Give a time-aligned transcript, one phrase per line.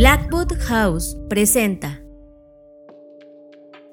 [0.00, 2.00] Blackwood House presenta.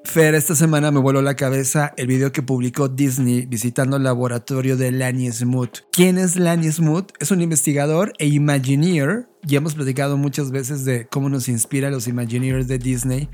[0.04, 4.78] Fer, esta semana me voló la cabeza el video que publicó Disney visitando el laboratorio
[4.78, 5.80] de Lanny Smoot.
[5.92, 7.12] ¿Quién es Lanny Smoot?
[7.20, 12.08] Es un investigador e Imagineer ya hemos platicado muchas veces de cómo nos inspira los
[12.08, 13.28] Imagineers de Disney.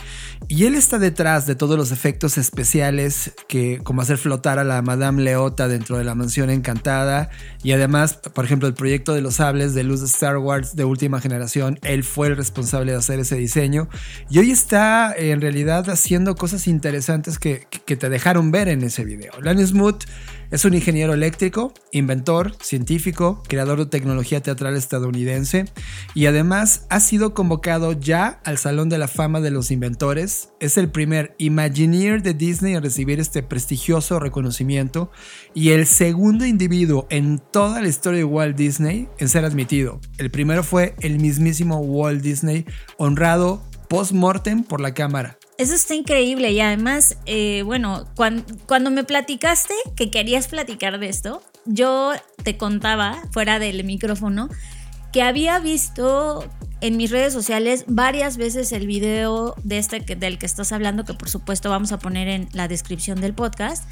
[0.49, 4.83] Y él está detrás de todos los efectos especiales que, como hacer flotar a la
[4.83, 7.31] Madame Leota dentro de la mansión encantada.
[7.63, 10.85] Y además, por ejemplo, el proyecto de los sables de luz de Star Wars de
[10.85, 13.89] última generación, él fue el responsable de hacer ese diseño.
[14.31, 19.33] Y hoy está en realidad haciendo cosas interesantes que, te dejaron ver en ese video.
[19.41, 20.05] Lanny Smoot
[20.55, 25.65] es un ingeniero eléctrico, inventor, científico, creador de tecnología teatral estadounidense
[26.15, 30.51] y además ha sido convocado ya al Salón de la Fama de los Inventores.
[30.61, 35.11] Es el primer Imagineer de Disney en recibir este prestigioso reconocimiento
[35.55, 40.01] y el segundo individuo en toda la historia de Walt Disney en ser admitido.
[40.19, 42.65] El primero fue el mismísimo Walt Disney,
[42.97, 45.37] honrado post-mortem por la cámara.
[45.57, 51.43] Eso está increíble y además, eh, bueno, cuando, me platicaste que querías platicar de esto,
[51.65, 54.49] yo te contaba fuera del micrófono
[55.13, 56.45] que había visto
[56.81, 61.15] en mis redes sociales varias veces el video de este del que estás hablando, que
[61.15, 63.85] por supuesto vamos a poner en la descripción del podcast.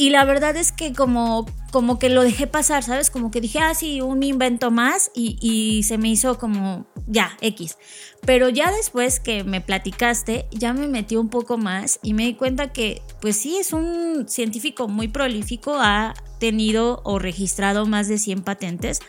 [0.00, 3.10] Y la verdad es que como, como que lo dejé pasar, ¿sabes?
[3.10, 7.36] Como que dije, ah, sí, un invento más y, y se me hizo como, ya,
[7.42, 7.76] X.
[8.24, 12.32] Pero ya después que me platicaste, ya me metí un poco más y me di
[12.32, 18.16] cuenta que, pues sí, es un científico muy prolífico, ha tenido o registrado más de
[18.16, 19.00] 100 patentes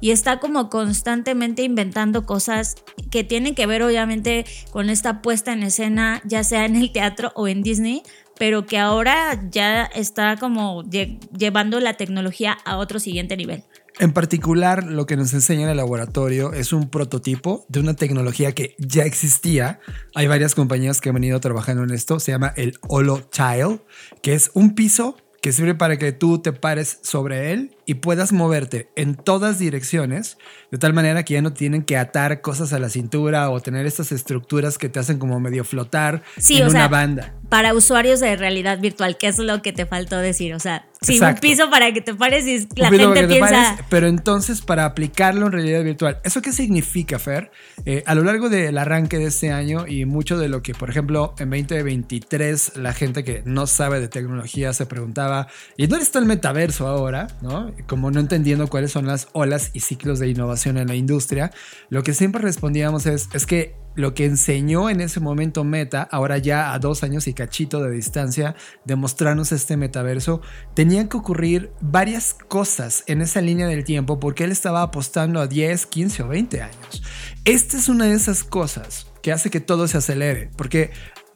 [0.00, 2.76] y está como constantemente inventando cosas
[3.10, 7.32] que tienen que ver obviamente con esta puesta en escena, ya sea en el teatro
[7.34, 8.02] o en Disney,
[8.38, 13.64] pero que ahora ya está como llevando la tecnología a otro siguiente nivel.
[14.00, 18.52] En particular, lo que nos enseña en el laboratorio es un prototipo de una tecnología
[18.52, 19.80] que ya existía.
[20.14, 22.20] Hay varias compañías que han venido trabajando en esto.
[22.20, 23.80] Se llama el Holo Tile,
[24.22, 25.16] que es un piso
[25.48, 30.36] que sirve para que tú te pares sobre él y puedas moverte en todas direcciones,
[30.70, 33.86] de tal manera que ya no tienen que atar cosas a la cintura o tener
[33.86, 37.34] estas estructuras que te hacen como medio flotar en una banda.
[37.48, 40.52] Para usuarios de realidad virtual, ¿qué es lo que te faltó decir?
[40.52, 43.78] O sea, sin un piso para que te pares y la gente piensa.
[43.88, 47.50] pero entonces, para aplicarlo en realidad virtual, ¿eso qué significa, Fer?
[47.84, 50.90] Eh, a lo largo del arranque de este año y mucho de lo que, por
[50.90, 56.18] ejemplo, en 2023 la gente que no sabe de tecnología se preguntaba, ¿y dónde está
[56.18, 57.28] el metaverso ahora?
[57.40, 57.72] ¿No?
[57.86, 61.52] como no entendiendo cuáles son las olas y ciclos de innovación en la industria,
[61.90, 66.38] lo que siempre respondíamos es, es que lo que enseñó en ese momento Meta, ahora
[66.38, 68.54] ya a dos años y cachito de distancia,
[68.84, 70.40] de mostrarnos este metaverso,
[70.74, 75.46] tenían que ocurrir varias cosas en esa línea del tiempo porque él estaba apostando a
[75.46, 77.02] 10, 15 o 20 años.
[77.44, 80.90] Esta es una de esas cosas que hace que todo se acelere, porque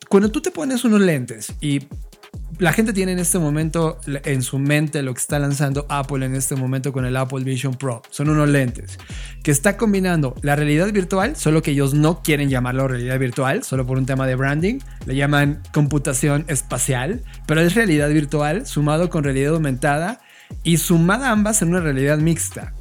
[0.09, 1.81] cuando tú te pones unos lentes y
[2.59, 6.37] la gente tiene en este momento en su mente lo que está lanzando Apple en
[6.37, 8.03] este momento con el Apple Vision Pro.
[8.11, 8.99] Son unos lentes
[9.43, 13.85] que está combinando la realidad virtual, solo que ellos no quieren llamarlo realidad virtual, solo
[13.85, 14.79] por un tema de branding.
[15.07, 20.21] Le llaman computación espacial, pero es realidad virtual sumado con realidad aumentada
[20.63, 22.75] y sumada ambas en una realidad mixta.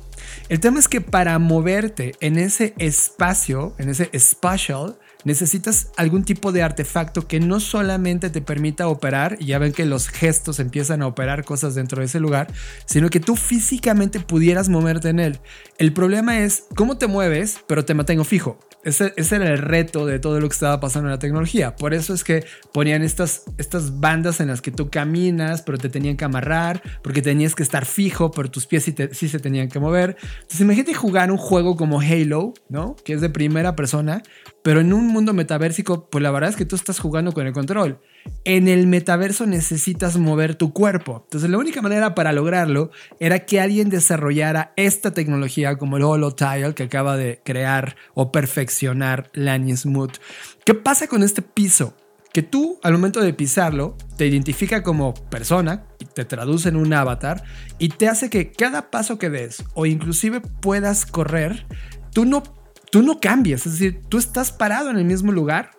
[0.49, 6.51] El tema es que para moverte en ese espacio, en ese spatial, necesitas algún tipo
[6.51, 11.01] de artefacto que no solamente te permita operar, y ya ven que los gestos empiezan
[11.01, 12.47] a operar cosas dentro de ese lugar,
[12.85, 15.39] sino que tú físicamente pudieras moverte en él.
[15.77, 18.59] El problema es cómo te mueves, pero te mantengo fijo.
[18.83, 21.75] Ese, era el reto de todo lo que estaba pasando en la tecnología.
[21.75, 22.43] Por eso es que
[22.73, 27.21] ponían estas, estas bandas en las que tú caminas, pero te tenían que amarrar, porque
[27.21, 30.17] tenías que estar fijo, pero tus pies sí, sí se tenían que mover.
[30.33, 32.95] Entonces imagínate jugar un juego como Halo, ¿no?
[33.05, 34.23] Que es de primera persona,
[34.63, 37.53] pero en un mundo metaversico, pues la verdad es que tú estás jugando con el
[37.53, 37.99] control.
[38.43, 41.21] En el metaverso necesitas mover tu cuerpo.
[41.25, 46.75] Entonces la única manera para lograrlo era que alguien desarrollara esta tecnología como el Holotile
[46.75, 50.17] que acaba de crear o perfeccionar Lanny Smooth.
[50.65, 51.95] ¿Qué pasa con este piso?
[52.31, 57.43] Que tú al momento de pisarlo te identifica como persona te traduce en un avatar
[57.79, 61.65] y te hace que cada paso que des o inclusive puedas correr,
[62.13, 62.43] tú no
[62.91, 65.71] tú no cambias, es decir, tú estás parado en el mismo lugar,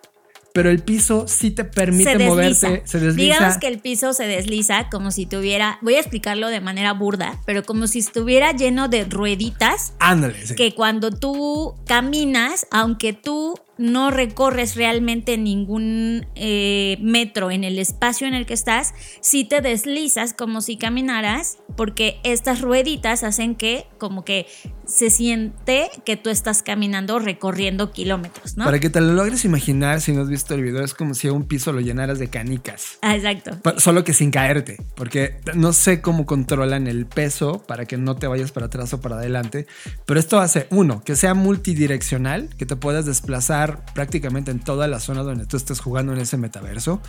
[0.53, 3.35] pero el piso sí te permite moverte, se desliza.
[3.35, 7.41] Digamos que el piso se desliza como si tuviera, voy a explicarlo de manera burda,
[7.47, 9.95] pero como si estuviera lleno de rueditas.
[9.99, 10.37] Ándale.
[10.57, 18.27] Que cuando tú caminas, aunque tú no recorres realmente ningún eh, metro en el espacio
[18.27, 23.87] en el que estás, si te deslizas como si caminaras, porque estas rueditas hacen que
[23.99, 24.47] como que
[24.87, 28.65] se siente que tú estás caminando recorriendo kilómetros, ¿no?
[28.65, 31.29] Para que te lo logres imaginar, si no has visto el video, es como si
[31.29, 32.99] a un piso lo llenaras de canicas.
[33.03, 33.59] Ah, exacto.
[33.79, 38.27] Solo que sin caerte, porque no sé cómo controlan el peso para que no te
[38.27, 39.67] vayas para atrás o para adelante,
[40.07, 45.01] pero esto hace, uno, que sea multidireccional, que te puedas desplazar prácticamente en toda la
[45.01, 47.01] zona donde tú estés jugando en ese metaverso,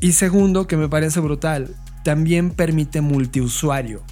[0.00, 1.74] y segundo, que me parece brutal,
[2.04, 4.02] también permite multiusuario.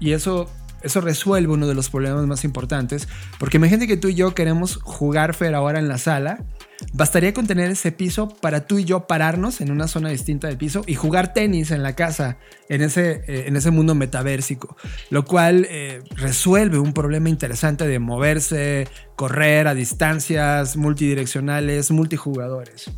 [0.00, 0.48] Y eso
[0.86, 3.08] eso resuelve uno de los problemas más importantes,
[3.38, 6.44] porque imagínate que tú y yo queremos jugar Fer ahora en la sala.
[6.92, 10.58] Bastaría con tener ese piso para tú y yo pararnos en una zona distinta del
[10.58, 12.36] piso y jugar tenis en la casa,
[12.68, 14.76] en ese, eh, en ese mundo metaversico,
[15.08, 18.86] lo cual eh, resuelve un problema interesante de moverse,
[19.16, 22.90] correr a distancias multidireccionales, multijugadores.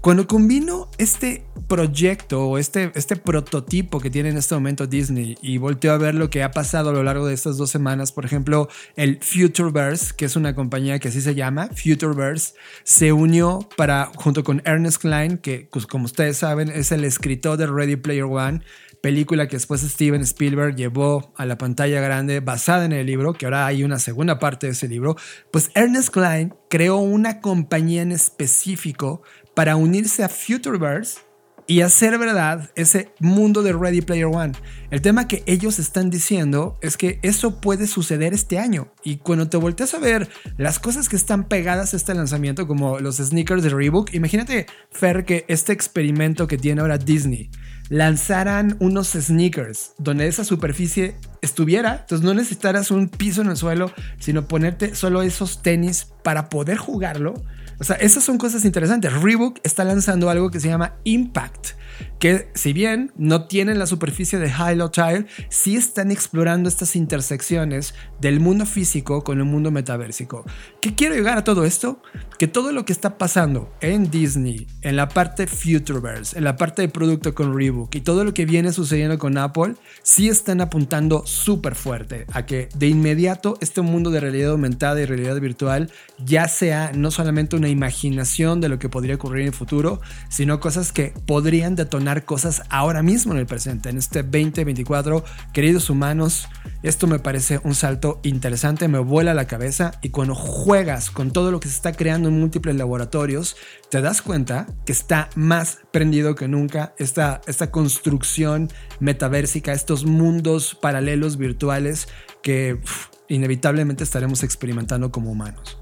[0.00, 5.58] Cuando combino este proyecto o este, este prototipo que tiene en este momento Disney y
[5.58, 8.24] volteo a ver lo que ha pasado a lo largo de estas dos semanas, por
[8.24, 12.54] ejemplo, el Futureverse, que es una compañía que así se llama, Futureverse,
[12.84, 17.56] se unió para, junto con Ernest Klein, que pues, como ustedes saben es el escritor
[17.56, 18.62] de Ready Player One,
[19.04, 23.44] película que después Steven Spielberg llevó a la pantalla grande basada en el libro, que
[23.44, 25.14] ahora hay una segunda parte de ese libro,
[25.50, 29.22] pues Ernest Klein creó una compañía en específico
[29.52, 31.18] para unirse a Futureverse
[31.66, 34.54] y hacer verdad ese mundo de Ready Player One.
[34.90, 38.88] El tema que ellos están diciendo es que eso puede suceder este año.
[39.02, 43.00] Y cuando te volteas a ver las cosas que están pegadas a este lanzamiento, como
[43.00, 47.50] los sneakers de Reebok, imagínate, Fer, que este experimento que tiene ahora Disney
[47.88, 53.92] lanzaran unos sneakers donde esa superficie estuviera, entonces no necesitaras un piso en el suelo,
[54.18, 57.34] sino ponerte solo esos tenis para poder jugarlo.
[57.80, 59.12] O sea, esas son cosas interesantes.
[59.12, 61.74] Reebok está lanzando algo que se llama Impact
[62.18, 67.94] que si bien no tienen la superficie de Hilo Tile, sí están explorando estas intersecciones
[68.20, 70.44] del mundo físico con el mundo metaversico.
[70.80, 72.00] ¿Qué quiero llegar a todo esto?
[72.38, 76.82] Que todo lo que está pasando en Disney, en la parte Futureverse, en la parte
[76.82, 81.24] de producto con Reebok y todo lo que viene sucediendo con Apple, sí están apuntando
[81.26, 85.90] súper fuerte a que de inmediato este mundo de realidad aumentada y realidad virtual
[86.24, 90.60] ya sea no solamente una imaginación de lo que podría ocurrir en el futuro, sino
[90.60, 95.24] cosas que podrían detonar cosas ahora mismo en el presente, en este 2024.
[95.52, 96.48] Queridos humanos,
[96.82, 101.50] esto me parece un salto interesante, me vuela la cabeza y cuando juegas con todo
[101.50, 103.56] lo que se está creando en múltiples laboratorios,
[103.90, 110.74] te das cuenta que está más prendido que nunca esta, esta construcción metaversica, estos mundos
[110.74, 112.08] paralelos virtuales
[112.42, 112.80] que
[113.28, 115.78] inevitablemente estaremos experimentando como humanos.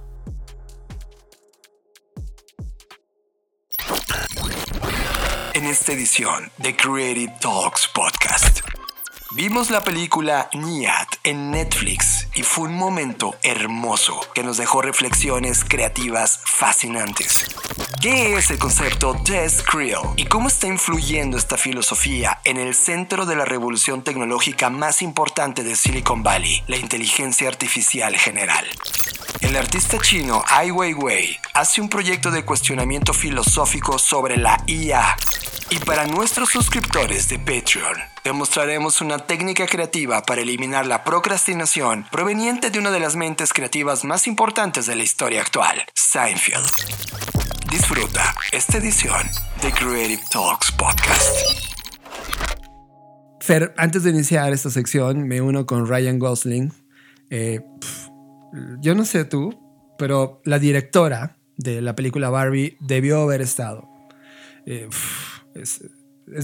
[5.55, 8.71] en esta edición de Creative Talks Podcast.
[9.34, 15.64] Vimos la película Niat en Netflix y fue un momento hermoso que nos dejó reflexiones
[15.64, 17.46] creativas fascinantes.
[18.02, 23.25] ¿Qué es el concepto Death Creel y cómo está influyendo esta filosofía en el centro
[23.25, 28.67] de la revolución tecnológica más importante de Silicon Valley, la inteligencia artificial general?
[29.43, 35.17] El artista chino Ai Weiwei hace un proyecto de cuestionamiento filosófico sobre la IA
[35.69, 42.71] y para nuestros suscriptores de Patreon, demostraremos una técnica creativa para eliminar la procrastinación proveniente
[42.71, 46.71] de una de las mentes creativas más importantes de la historia actual, Seinfeld.
[47.69, 49.29] Disfruta esta edición
[49.61, 51.37] de Creative Talks Podcast.
[53.41, 56.72] Fer, antes de iniciar esta sección, me uno con Ryan Gosling.
[57.29, 57.61] Eh,
[58.81, 59.59] yo no sé tú,
[59.99, 63.89] pero la directora de la película Barbie debió haber estado.
[64.67, 64.89] Eh,
[65.55, 65.81] es,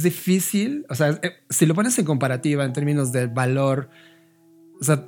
[0.03, 3.89] difícil, o sea, eh, si lo pones en comparativa en términos de valor,
[4.81, 5.07] o sea,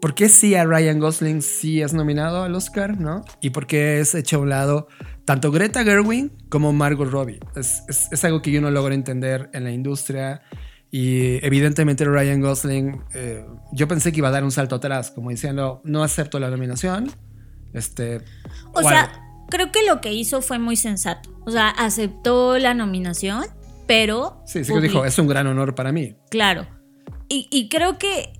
[0.00, 3.24] ¿por qué sí a Ryan Gosling sí es nominado al Oscar, no?
[3.40, 4.88] Y por qué es hecho a un lado
[5.24, 7.40] tanto Greta Gerwig como Margot Robbie.
[7.54, 10.42] Es, es, algo que yo no logro entender en la industria.
[10.94, 15.30] Y evidentemente Ryan Gosling, eh, yo pensé que iba a dar un salto atrás, como
[15.30, 17.10] diciendo, no acepto la nominación.
[17.72, 18.20] Este,
[18.74, 19.10] o sea,
[19.48, 21.30] creo que lo que hizo fue muy sensato.
[21.46, 23.46] O sea, aceptó la nominación,
[23.86, 24.42] pero...
[24.44, 26.14] Sí, sí que dijo, es un gran honor para mí.
[26.30, 26.66] Claro.
[27.34, 28.34] Y, creo que,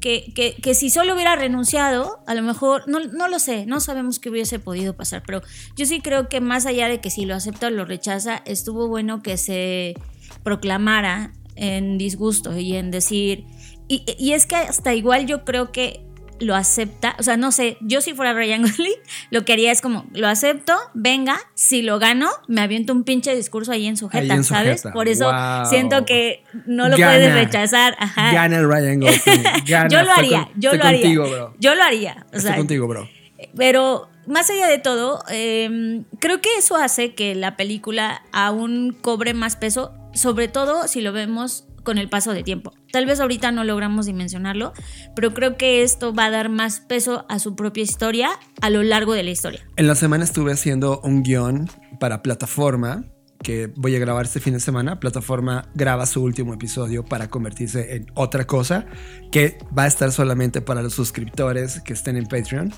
[0.00, 4.18] que, que, si solo hubiera renunciado, a lo mejor, no, no lo sé, no sabemos
[4.18, 5.42] qué hubiese podido pasar, pero
[5.76, 8.88] yo sí creo que más allá de que si lo acepta o lo rechaza, estuvo
[8.88, 9.96] bueno que se
[10.42, 13.44] proclamara en disgusto y en decir...
[13.90, 16.04] Y, y es que hasta igual yo creo que
[16.40, 18.92] lo acepta, o sea, no sé, yo si fuera Ryan Gosling,
[19.30, 23.34] lo que haría es como, lo acepto, venga, si lo gano, me aviento un pinche
[23.34, 24.82] discurso ahí en su Ahí jeta, en su ¿sabes?
[24.82, 24.92] jeta.
[24.92, 25.66] Por eso Wow.
[25.68, 27.12] siento que no lo Gana.
[27.12, 28.32] puedes rechazar, ajá.
[28.32, 29.42] Gana el Ryan Gosling.
[29.66, 29.88] Gana.
[29.88, 31.00] yo lo haría, con- yo lo haría.
[31.02, 31.54] contigo, bro.
[31.58, 33.08] Yo lo haría, o Estoy sea, contigo, bro.
[33.56, 39.34] pero más allá de todo, eh, creo que eso hace que la película aún cobre
[39.34, 42.74] más peso, sobre todo si lo vemos con el paso de tiempo.
[42.92, 44.72] Tal vez ahorita no logramos dimensionarlo,
[45.14, 48.82] pero creo que esto va a dar más peso a su propia historia a lo
[48.82, 49.60] largo de la historia.
[49.76, 53.04] En la semana estuve haciendo un guion para plataforma
[53.42, 54.98] que voy a grabar este fin de semana.
[54.98, 58.86] Plataforma graba su último episodio para convertirse en otra cosa
[59.30, 62.72] que va a estar solamente para los suscriptores que estén en Patreon.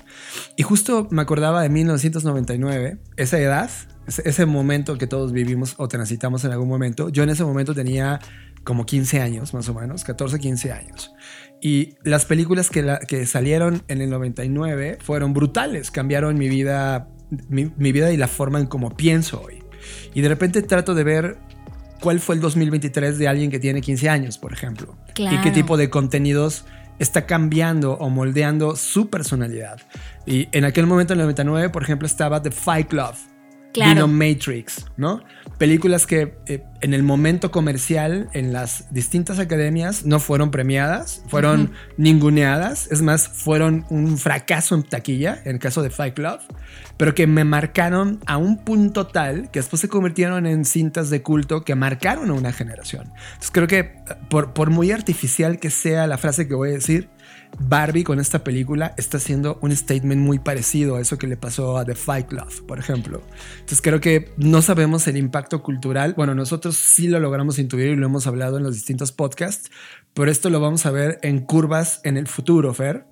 [0.55, 3.69] Y justo me acordaba de 1999, esa edad,
[4.07, 7.09] ese, ese momento que todos vivimos o transitamos en algún momento.
[7.09, 8.19] Yo en ese momento tenía
[8.63, 11.11] como 15 años, más o menos, 14, 15 años.
[11.61, 17.07] Y las películas que, la- que salieron en el 99 fueron brutales, cambiaron mi vida,
[17.49, 19.63] mi, mi vida y la forma en cómo pienso hoy.
[20.13, 21.37] Y de repente trato de ver
[21.99, 24.95] cuál fue el 2023 de alguien que tiene 15 años, por ejemplo.
[25.31, 26.65] Y qué tipo de contenidos
[26.99, 29.79] está cambiando o moldeando su personalidad.
[30.27, 33.13] Y en aquel momento, en el 99, por ejemplo, estaba The Fight Club.
[33.73, 33.91] Claro.
[33.91, 35.23] Vino Matrix, ¿no?
[35.57, 41.71] Películas que eh, en el momento comercial, en las distintas academias, no fueron premiadas, fueron
[41.97, 46.39] ninguneadas, es más, fueron un fracaso en taquilla, en el caso de Fight Club,
[46.97, 51.21] pero que me marcaron a un punto tal que después se convirtieron en cintas de
[51.21, 53.11] culto que marcaron a una generación.
[53.33, 53.95] Entonces creo que eh,
[54.29, 57.09] por, por muy artificial que sea la frase que voy a decir,
[57.59, 61.77] Barbie con esta película está haciendo un statement muy parecido a eso que le pasó
[61.77, 63.21] a The Fight Club, por ejemplo.
[63.53, 66.13] Entonces creo que no sabemos el impacto cultural.
[66.15, 69.69] Bueno, nosotros sí lo logramos intuir y lo hemos hablado en los distintos podcasts,
[70.13, 73.05] pero esto lo vamos a ver en curvas en el futuro, Fer.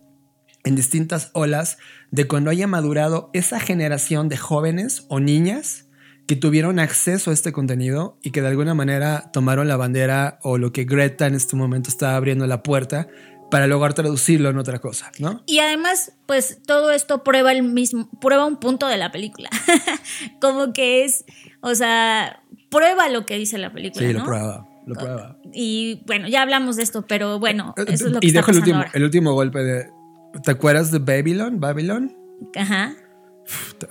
[0.66, 1.78] En distintas olas
[2.12, 5.86] de cuando haya madurado esa generación de jóvenes o niñas
[6.28, 10.60] que tuvieron acceso a este contenido y que de alguna manera tomaron la bandera o
[10.60, 13.08] lo que Greta en este momento está abriendo la puerta
[13.50, 15.44] para lograr traducirlo en otra cosa, ¿no?
[15.46, 19.50] Y además, pues todo esto prueba el mismo, prueba un punto de la película.
[20.42, 21.26] Como que es,
[21.62, 24.08] o sea, prueba lo que dice la película.
[24.08, 24.20] Sí, ¿no?
[24.20, 25.38] lo prueba, lo prueba.
[25.54, 28.52] Y bueno, ya hablamos de esto, pero bueno, eso es lo que y está dejo
[28.52, 28.92] el último, ahora.
[28.94, 29.90] el último golpe de...
[30.44, 31.60] ¿Te acuerdas de Babylon?
[31.60, 32.16] Babylon?
[32.56, 32.94] Ajá.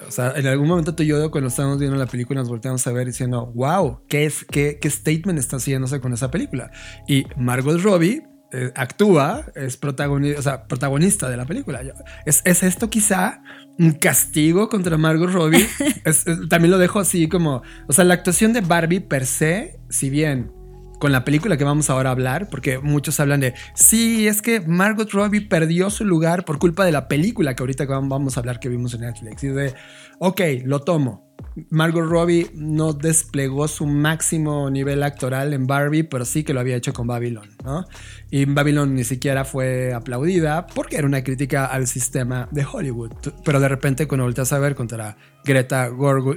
[0.06, 2.86] O sea, en algún momento tú y yo cuando estábamos viendo la película nos volteamos
[2.86, 6.70] a ver diciendo, wow, ¿qué, es, qué, qué statement está haciéndose con esa película?
[7.08, 11.80] Y Margot Robbie eh, actúa, es protagonista, o sea, protagonista de la película.
[12.26, 13.42] ¿Es, es esto quizá
[13.78, 15.66] un castigo contra Margot Robbie?
[16.04, 19.78] Es- es- también lo dejo así como, o sea, la actuación de Barbie per se,
[19.90, 20.50] si bien
[20.98, 24.60] con la película que vamos ahora a hablar, porque muchos hablan de, sí, es que
[24.60, 28.58] Margot Robbie perdió su lugar por culpa de la película que ahorita vamos a hablar
[28.58, 29.44] que vimos en Netflix.
[29.44, 29.74] Y de,
[30.18, 31.27] ok, lo tomo.
[31.70, 36.76] Margot Robbie no desplegó su máximo nivel actoral en Barbie, pero sí que lo había
[36.76, 37.86] hecho con Babylon, ¿no?
[38.30, 43.12] Y Babylon ni siquiera fue aplaudida porque era una crítica al sistema de Hollywood.
[43.44, 45.90] Pero de repente cuando volteas a ver contra Greta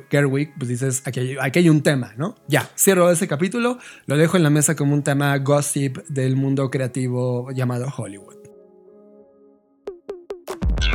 [0.10, 2.36] Gerwig, pues dices, aquí aquí hay un tema, ¿no?
[2.48, 6.70] Ya, cierro ese capítulo, lo dejo en la mesa como un tema gossip del mundo
[6.70, 8.36] creativo llamado Hollywood.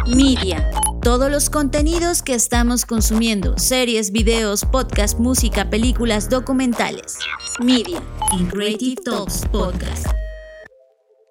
[0.06, 0.70] Media.
[1.06, 7.18] Todos los contenidos que estamos consumiendo, series, videos, podcast, música, películas, documentales.
[7.64, 8.02] Media.
[8.36, 10.08] In Creative Talks Podcast.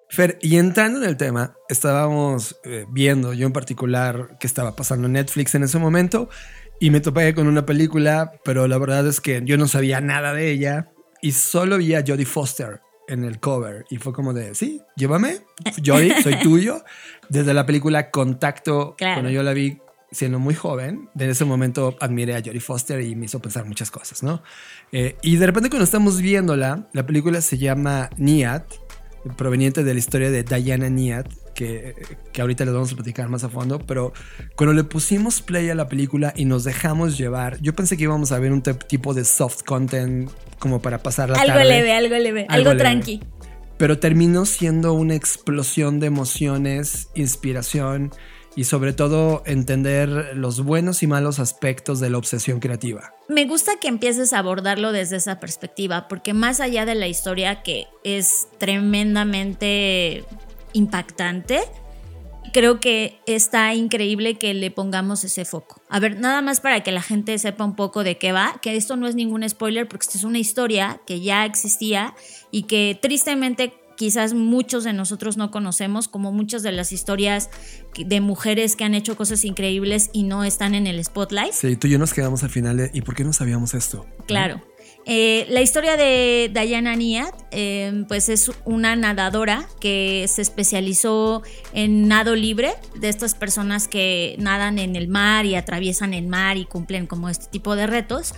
[0.08, 5.08] Fer, y entrando en el tema, estábamos eh, viendo, yo en particular, qué estaba pasando
[5.08, 6.30] en Netflix en ese momento,
[6.80, 10.32] y me topé con una película, pero la verdad es que yo no sabía nada
[10.32, 10.90] de ella,
[11.20, 15.38] y solo vi a Jodie Foster en el cover, y fue como de, sí, llévame,
[15.84, 16.84] Jodie, soy tuyo.
[17.28, 19.14] Desde la película Contacto, Claro.
[19.16, 19.78] cuando yo la vi
[20.12, 23.90] siendo muy joven, en ese momento admiré a Jodie Foster y me hizo pensar muchas
[23.90, 24.42] cosas, ¿no?
[24.92, 28.64] Eh, y de repente cuando estamos viéndola, la película se llama Niat,
[29.36, 31.94] proveniente de la historia de Diana Niat, que,
[32.32, 34.12] que ahorita les vamos a platicar más a fondo, pero
[34.56, 38.32] cuando le pusimos play a la película y nos dejamos llevar, yo pensé que íbamos
[38.32, 41.68] a ver un tipo de soft content como para pasar la Algo tarde.
[41.68, 42.80] leve, algo leve, Algo algo, leve.
[42.80, 43.20] tranqui.
[43.78, 48.10] Pero terminó siendo una explosión de emociones, inspiración
[48.56, 53.12] y sobre todo entender los buenos y malos aspectos de la obsesión creativa.
[53.28, 57.62] Me gusta que empieces a abordarlo desde esa perspectiva, porque más allá de la historia
[57.62, 60.24] que es tremendamente
[60.72, 61.60] impactante,
[62.52, 65.82] creo que está increíble que le pongamos ese foco.
[65.90, 68.76] A ver, nada más para que la gente sepa un poco de qué va, que
[68.76, 72.14] esto no es ningún spoiler, porque esto es una historia que ya existía
[72.50, 77.50] y que tristemente quizás muchos de nosotros no conocemos, como muchas de las historias
[77.96, 81.52] de mujeres que han hecho cosas increíbles y no están en el spotlight.
[81.52, 84.06] Sí, tú y yo nos quedamos al final de ¿y por qué no sabíamos esto?
[84.26, 84.60] Claro.
[85.08, 92.08] Eh, la historia de Diana Niat, eh, pues es una nadadora que se especializó en
[92.08, 96.64] nado libre, de estas personas que nadan en el mar y atraviesan el mar y
[96.64, 98.34] cumplen como este tipo de retos.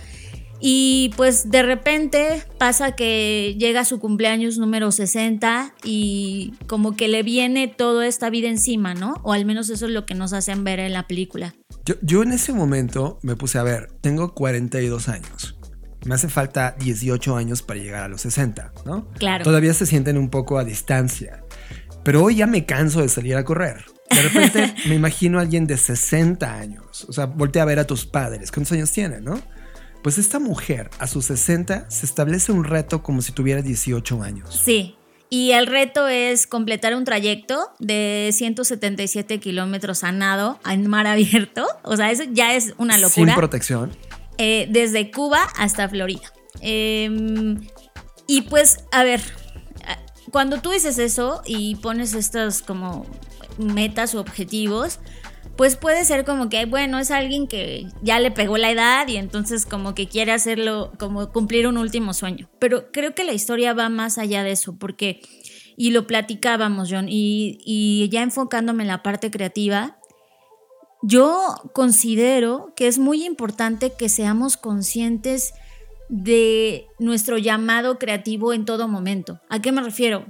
[0.61, 7.23] Y pues de repente pasa que llega su cumpleaños número 60 y como que le
[7.23, 9.15] viene toda esta vida encima, ¿no?
[9.23, 11.55] O al menos eso es lo que nos hacen ver en la película.
[11.85, 15.55] Yo, yo en ese momento me puse a ver, tengo 42 años.
[16.05, 19.09] Me hace falta 18 años para llegar a los 60, ¿no?
[19.17, 19.43] Claro.
[19.43, 21.43] Todavía se sienten un poco a distancia.
[22.03, 23.85] Pero hoy ya me canso de salir a correr.
[24.09, 27.05] De repente me imagino a alguien de 60 años.
[27.07, 28.51] O sea, voltea a ver a tus padres.
[28.51, 29.41] ¿Cuántos años tienen, no?
[30.01, 34.61] Pues esta mujer a sus 60 se establece un reto como si tuviera 18 años.
[34.63, 34.95] Sí.
[35.29, 41.67] Y el reto es completar un trayecto de 177 kilómetros a nado en mar abierto.
[41.83, 43.33] O sea, eso ya es una locura.
[43.33, 43.91] Sin protección.
[44.37, 46.33] Eh, desde Cuba hasta Florida.
[46.61, 47.61] Em,
[48.25, 49.21] y pues, a ver,
[50.31, 53.05] cuando tú dices eso y pones estos como
[53.57, 54.99] metas o objetivos,
[55.59, 59.17] pues puede ser como que, bueno, es alguien que ya le pegó la edad y
[59.17, 62.49] entonces como que quiere hacerlo, como cumplir un último sueño.
[62.59, 65.19] Pero creo que la historia va más allá de eso, porque,
[65.75, 69.99] y lo platicábamos, John, y, y ya enfocándome en la parte creativa,
[71.01, 71.37] yo
[71.73, 75.53] considero que es muy importante que seamos conscientes
[76.07, 79.41] de nuestro llamado creativo en todo momento.
[79.49, 80.25] ¿A qué me refiero?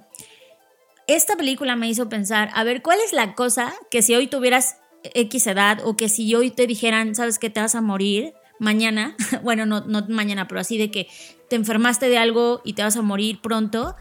[1.05, 4.77] Esta película me hizo pensar, a ver, ¿cuál es la cosa que si hoy tuvieras
[5.03, 9.15] X edad o que si hoy te dijeran, sabes que te vas a morir mañana,
[9.44, 11.08] bueno, no, no mañana, pero así de que
[11.50, 13.96] te enfermaste de algo y te vas a morir pronto,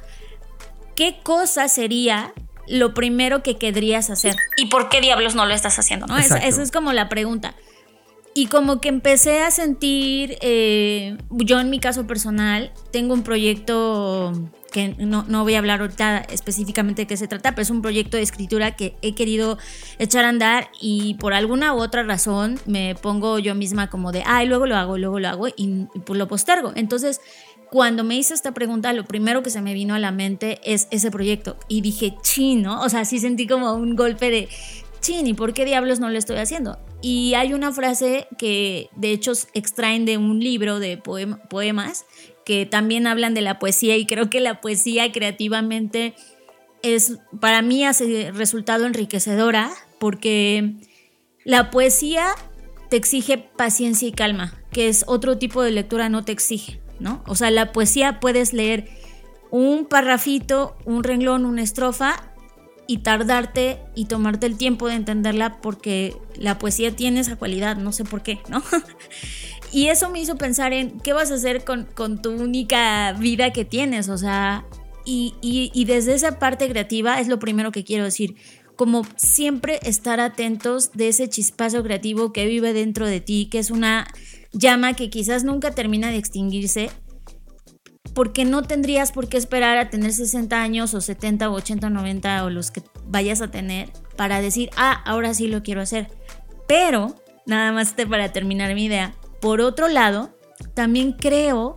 [0.94, 2.34] ¿qué cosa sería
[2.68, 4.36] lo primero que querrías hacer.
[4.56, 6.06] ¿Y por qué diablos no lo estás haciendo?
[6.06, 6.16] ¿no?
[6.16, 7.54] Esa, es como la pregunta.
[8.38, 14.32] Y como que empecé a sentir, eh, yo en mi caso personal, tengo un proyecto
[14.70, 17.82] que no, no, voy a hablar ahorita específicamente de qué se trata, pero es un
[17.82, 19.58] proyecto de escritura que he querido
[19.98, 24.22] echar a andar y por alguna u otra razón me pongo yo misma como de,
[24.24, 26.70] ay, luego lo hago, luego lo hago y, pues lo postergo.
[26.76, 27.20] Entonces
[27.70, 30.86] cuando me hice esta pregunta, lo primero que se me vino a la mente es
[30.90, 31.58] ese proyecto.
[31.68, 34.48] Y dije, chino, o sea, sí sentí como un golpe de
[35.00, 36.78] chin, ¿y por qué diablos no lo estoy haciendo?
[37.02, 42.06] Y hay una frase que de hecho extraen de un libro de poemas
[42.44, 46.14] que también hablan de la poesía y creo que la poesía creativamente
[46.82, 47.92] es, para mí ha
[48.32, 50.74] resultado enriquecedora porque
[51.44, 52.28] la poesía
[52.88, 56.80] te exige paciencia y calma, que es otro tipo de lectura no te exige.
[57.00, 57.22] ¿no?
[57.26, 58.88] O sea, la poesía puedes leer
[59.50, 62.32] un parrafito, un renglón, una estrofa
[62.88, 67.92] y tardarte y tomarte el tiempo de entenderla porque la poesía tiene esa cualidad, no
[67.92, 68.62] sé por qué, ¿no?
[69.72, 71.86] y eso me hizo pensar en qué vas a hacer con,
[72.20, 74.64] tu única vida que tienes, o sea,
[75.04, 78.36] y, y desde esa parte creativa es lo primero que quiero decir
[78.78, 83.72] como siempre estar atentos de ese chispazo creativo que vive dentro de ti, que es
[83.72, 84.06] una
[84.52, 86.88] llama que quizás nunca termina de extinguirse,
[88.14, 91.90] porque no tendrías por qué esperar a tener 60 años o 70 o 80 o
[91.90, 96.08] 90 o los que vayas a tener para decir, ah, ahora sí lo quiero hacer.
[96.66, 97.16] Pero,
[97.46, 100.30] nada más para terminar mi idea, por otro lado,
[100.74, 101.76] también creo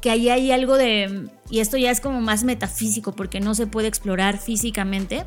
[0.00, 3.66] que ahí hay algo de, y esto ya es como más metafísico porque no se
[3.66, 5.26] puede explorar físicamente,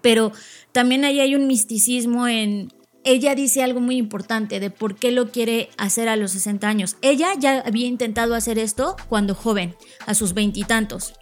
[0.00, 0.32] pero
[0.72, 2.72] también ahí hay un misticismo en
[3.04, 6.96] ella dice algo muy importante de por qué lo quiere hacer a los 60 años.
[7.02, 11.14] Ella ya había intentado hacer esto cuando joven, a sus veintitantos.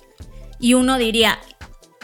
[0.59, 1.39] Y, uno diría,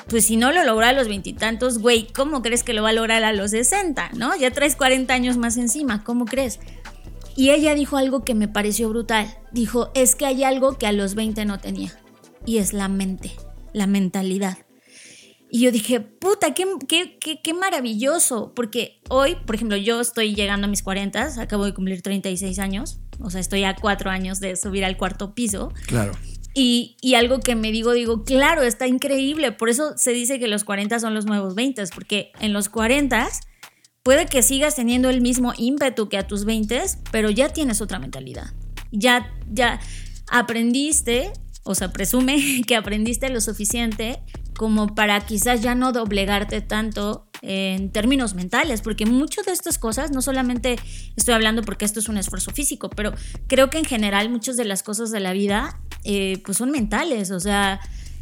[0.08, 2.92] pues si no lo logra a los veintitantos, güey, ¿cómo crees que lo va a
[2.92, 4.10] lograr a los 60?
[4.14, 4.36] ¿No?
[4.36, 6.58] Ya traes 40 años más encima, ¿cómo crees?
[7.36, 9.32] Y ella dijo algo que me pareció brutal.
[9.52, 11.92] Dijo, es que hay algo que a los 20 no tenía.
[12.44, 13.30] Y es la mente,
[13.72, 14.58] la mentalidad.
[15.50, 20.66] Y yo dije, puta, qué, qué, qué, maravilloso, porque hoy, por ejemplo, yo estoy llegando
[20.66, 24.56] a mis 40, acabo de cumplir 36 años, o sea, estoy a cuatro años de
[24.56, 25.72] subir al cuarto piso.
[25.86, 26.12] Claro.
[26.54, 30.48] Y, y, algo que me digo, digo, claro, está increíble, por eso se dice que
[30.48, 33.28] los 40 son los nuevos 20, porque en los 40
[34.02, 36.82] puede que sigas teniendo el mismo ímpetu que a tus 20,
[37.12, 38.52] pero ya tienes otra mentalidad.
[38.90, 39.80] Ya, ya
[40.30, 41.32] aprendiste,
[41.62, 44.20] o sea, presume que aprendiste lo suficiente
[44.58, 50.10] como para quizás ya no doblegarte tanto en términos mentales, porque muchas de estas cosas,
[50.10, 50.76] no solamente
[51.16, 53.14] estoy hablando porque esto es un esfuerzo físico, pero
[53.46, 57.30] creo que en general muchas de las cosas de la vida eh, pues son mentales,
[57.30, 57.80] o sea,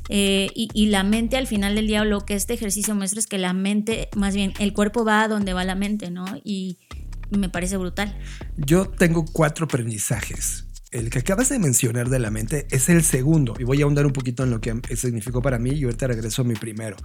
[0.09, 3.27] Eh, y, y, la mente al final del día, lo que este ejercicio muestra es
[3.27, 6.27] que la mente, más bien, el cuerpo va a donde va la mente, ¿no?
[6.45, 6.79] Y
[7.31, 8.17] me parece brutal.
[8.57, 10.66] Yo tengo cuatro aprendizajes.
[10.91, 14.07] El que acabas de mencionar de la mente es el segundo, y voy a ahondar
[14.07, 16.97] un poquito en lo que significó para mí y ahorita regreso a mi primero.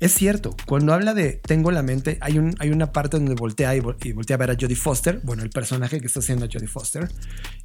[0.00, 3.74] Es cierto, cuando habla de tengo la mente, hay, un, hay una parte donde voltea
[3.74, 6.68] y, voltea a ver a Jodie Foster, bueno, el personaje que está haciendo a Jodie
[6.68, 7.08] Foster,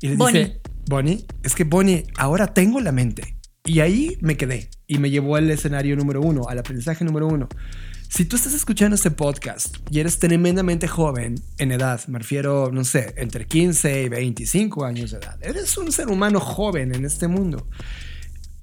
[0.01, 3.37] y le dice, Bonnie, es que Bonnie, ahora tengo la mente.
[3.65, 7.47] Y ahí me quedé y me llevó al escenario número uno, al aprendizaje número uno.
[8.15, 12.83] Si tú estás escuchando este podcast y eres tremendamente joven en edad, me refiero, no
[12.83, 17.27] sé, entre 15 y 25 años de edad, eres un ser humano joven en este
[17.27, 17.67] mundo.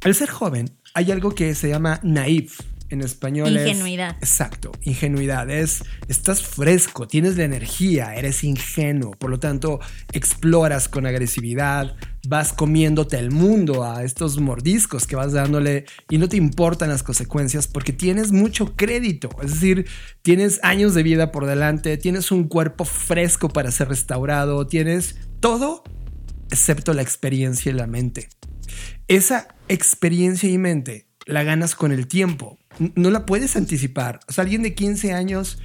[0.02, 2.52] Al ser joven, hay algo que se llama naive
[2.90, 4.16] en español ingenuidad.
[4.20, 5.48] exacto, ingenuidad.
[5.48, 9.12] Es, estás fresco, tienes la energía, eres ingenuo.
[9.12, 9.80] Por lo tanto,
[10.12, 11.96] exploras con agresividad,
[12.28, 17.02] vas comiéndote el mundo a estos mordiscos que vas dándole y no te importan las
[17.02, 19.30] consecuencias porque tienes mucho crédito.
[19.42, 19.86] Es decir,
[20.22, 25.84] tienes años de vida por delante, tienes un cuerpo fresco para ser restaurado, tienes todo
[26.50, 28.28] excepto la experiencia y la mente.
[29.08, 32.58] Esa experiencia y mente la ganas con el tiempo
[32.94, 34.20] no la puedes anticipar.
[34.28, 35.58] O sea, alguien de 15 años.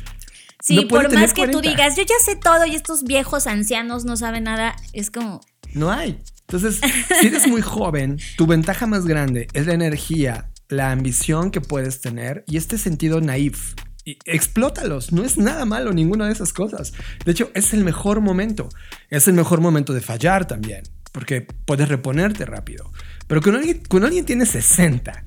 [0.61, 4.17] Sí, por más que tú digas, yo ya sé todo y estos viejos ancianos no
[4.17, 5.41] saben nada, es como.
[5.73, 6.19] No hay.
[6.41, 6.79] Entonces,
[7.19, 12.01] si eres muy joven, tu ventaja más grande es la energía, la ambición que puedes
[12.01, 13.73] tener y este sentido naif.
[14.07, 16.93] Y explótalos, no es nada malo ninguna de esas cosas.
[17.25, 18.69] De hecho, es el mejor momento.
[19.09, 22.91] Es el mejor momento de fallar también, porque puedes reponerte rápido.
[23.27, 25.25] Pero cuando alguien, cuando alguien tiene 60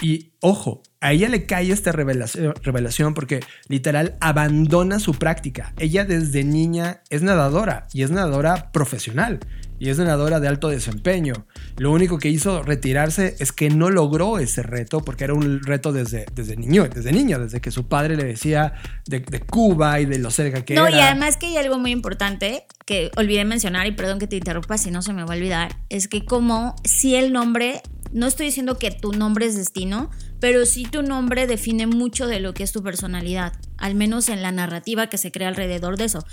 [0.00, 5.72] y ojo, a ella le cae esta revelación, revelación, porque literal abandona su práctica.
[5.78, 9.40] Ella desde niña es nadadora y es nadadora profesional
[9.78, 11.46] y es nadadora de alto desempeño.
[11.76, 15.92] Lo único que hizo retirarse es que no logró ese reto porque era un reto
[15.92, 18.74] desde, desde niño, desde niña, desde que su padre le decía
[19.06, 20.82] de, Cuba y de lo cerca que era.
[20.82, 24.36] No, y además que hay algo muy importante que olvidé mencionar y perdón que te
[24.36, 27.82] interrumpa si no se me va a olvidar, es que como si el nombre
[28.12, 32.40] no estoy diciendo que tu nombre es destino, pero sí tu nombre define mucho de
[32.40, 36.04] lo que es tu personalidad, al menos en la narrativa que se crea alrededor de
[36.04, 36.24] eso.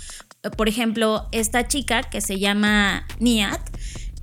[0.56, 3.60] Por ejemplo, esta chica que se llama Niat,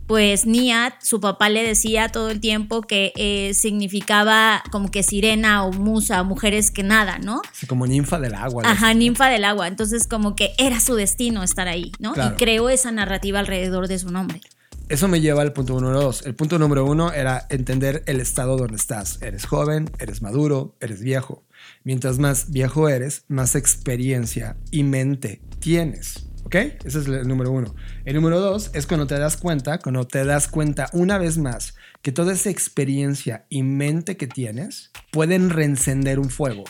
[0.08, 5.64] pues Niat, su papá le decía todo el tiempo que eh, significaba como que sirena
[5.64, 7.42] o musa, mujeres que nada, ¿no?
[7.54, 8.64] Sí, como ninfa del agua.
[8.66, 9.70] Ajá, ninfa del agua.
[9.70, 12.14] Entonces como que era su destino estar ahí, ¿no?
[12.14, 14.42] Y creó esa narrativa alrededor de su nombre.
[14.92, 16.26] Eso me lleva al punto número dos.
[16.26, 19.22] El punto número uno era entender el estado donde estás.
[19.22, 21.46] Eres joven, eres maduro, eres viejo.
[21.86, 26.28] Mientras más viejo eres, más experiencia y mente tienes.
[26.44, 26.56] ¿Ok?
[26.56, 27.74] Ese es el número uno.
[28.04, 31.74] El número dos es cuando te das cuenta, cuando te das cuenta una vez más
[32.02, 36.66] que toda esa experiencia y mente que tienes pueden reencender un fuego.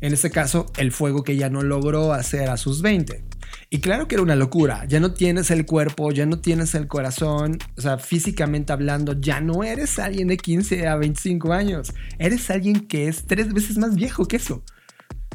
[0.00, 3.27] En este caso, el fuego que ya no logró hacer a sus 20.
[3.70, 6.88] Y claro que era una locura, ya no tienes el cuerpo, ya no tienes el
[6.88, 12.48] corazón, o sea, físicamente hablando, ya no eres alguien de 15 a 25 años, eres
[12.50, 14.62] alguien que es tres veces más viejo que eso.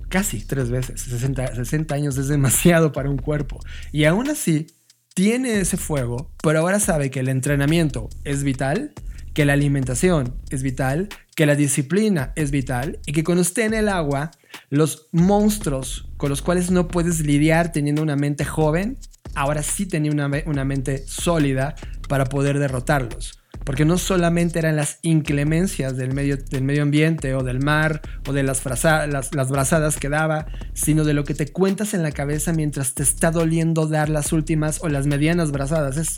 [0.10, 3.60] Casi tres veces, 60, 60 años es demasiado para un cuerpo.
[3.92, 4.66] Y aún así,
[5.14, 8.94] tiene ese fuego, pero ahora sabe que el entrenamiento es vital,
[9.34, 13.74] que la alimentación es vital, que la disciplina es vital y que cuando esté en
[13.74, 14.32] el agua,
[14.70, 18.98] los monstruos con los cuales no puedes lidiar teniendo una mente joven,
[19.36, 21.76] ahora sí tenía una, mente sólida
[22.08, 23.40] para poder derrotarlos.
[23.66, 28.34] Porque no solamente eran las inclemencias del medio, del medio ambiente o del mar o
[28.34, 32.12] de las, las, las brazadas que daba, sino de lo que te cuentas en la
[32.12, 35.96] cabeza mientras te está doliendo dar las últimas o las medianas brazadas.
[35.96, 36.18] Es,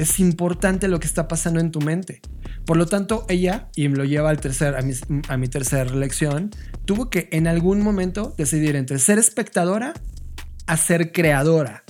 [0.00, 2.22] es importante lo que está pasando en tu mente.
[2.64, 4.94] Por lo tanto, ella, y me lo lleva al tercer, a, mi,
[5.28, 6.50] a mi tercera lección,
[6.86, 9.92] tuvo que en algún momento decidir entre ser espectadora
[10.66, 11.84] a ser creadora.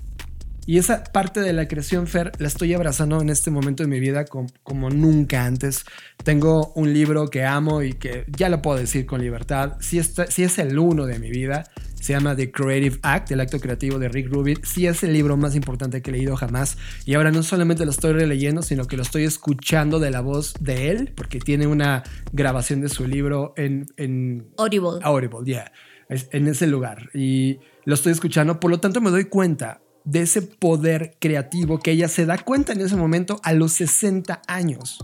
[0.66, 4.00] Y esa parte de la creación, Fer, la estoy abrazando en este momento de mi
[4.00, 5.84] vida como, nunca antes.
[6.22, 9.76] Tengo un libro que amo y que ya lo puedo decir con libertad.
[9.80, 11.64] Si, está, si es el uno de mi vida,
[12.00, 14.58] se llama The Creative Act, el acto creativo de Rick Rubin.
[14.64, 16.78] Sí es el libro más importante que he leído jamás.
[17.04, 20.54] Y ahora no solamente lo estoy releyendo, sino que lo estoy escuchando de la voz
[20.60, 23.86] de él, porque tiene una grabación de su libro en...
[23.96, 24.98] en Audible.
[25.02, 25.70] Audible, yeah.
[26.08, 27.10] En ese lugar.
[27.14, 28.58] Y lo estoy escuchando.
[28.58, 32.72] Por lo tanto, me doy cuenta de ese poder creativo que ella se da cuenta
[32.72, 34.98] en ese momento a los 60 años.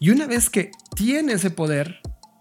[0.00, 2.00] Y una vez que tiene ese poder,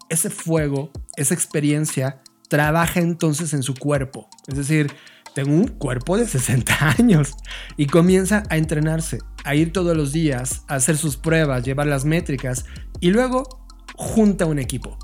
[0.09, 4.27] ese fuego, esa experiencia, trabaja entonces en su cuerpo.
[4.45, 4.91] Es decir,
[5.33, 7.31] tengo un cuerpo de 60 años
[7.77, 12.03] y comienza a entrenarse, a ir todos los días, a hacer sus pruebas, llevar las
[12.03, 12.65] métricas
[12.99, 13.63] y luego
[13.95, 14.99] junta un equipo.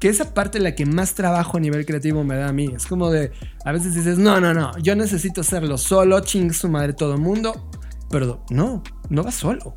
[0.00, 2.68] Que esa parte es la que más trabajo a nivel creativo me da a mí.
[2.74, 3.30] Es como de,
[3.64, 7.20] a veces dices, no, no, no, yo necesito hacerlo solo, ching su madre todo el
[7.20, 7.70] mundo.
[8.10, 9.72] Pero no, no va solo.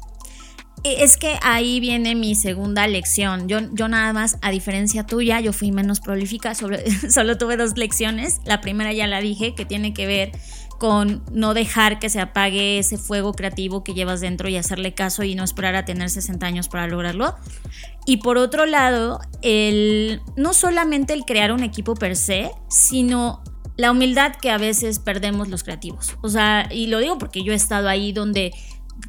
[0.83, 3.47] E, es que ahí viene mi segunda lección.
[3.47, 7.77] Yo, yo nada más, a diferencia tuya, yo fui menos prolífica, sobre, solo tuve dos
[7.77, 8.39] lecciones.
[8.45, 10.31] La primera ya la dije, que tiene que ver
[10.81, 15.21] con no dejar que se apague ese fuego creativo que llevas dentro y hacerle caso
[15.21, 17.35] y no esperar a tener 60 años para lograrlo.
[18.07, 23.43] Y por otro lado, el, no solamente el crear un equipo per se, sino
[23.77, 26.17] la humildad que a veces perdemos los creativos.
[26.21, 28.51] O sea, y lo digo porque yo he estado ahí donde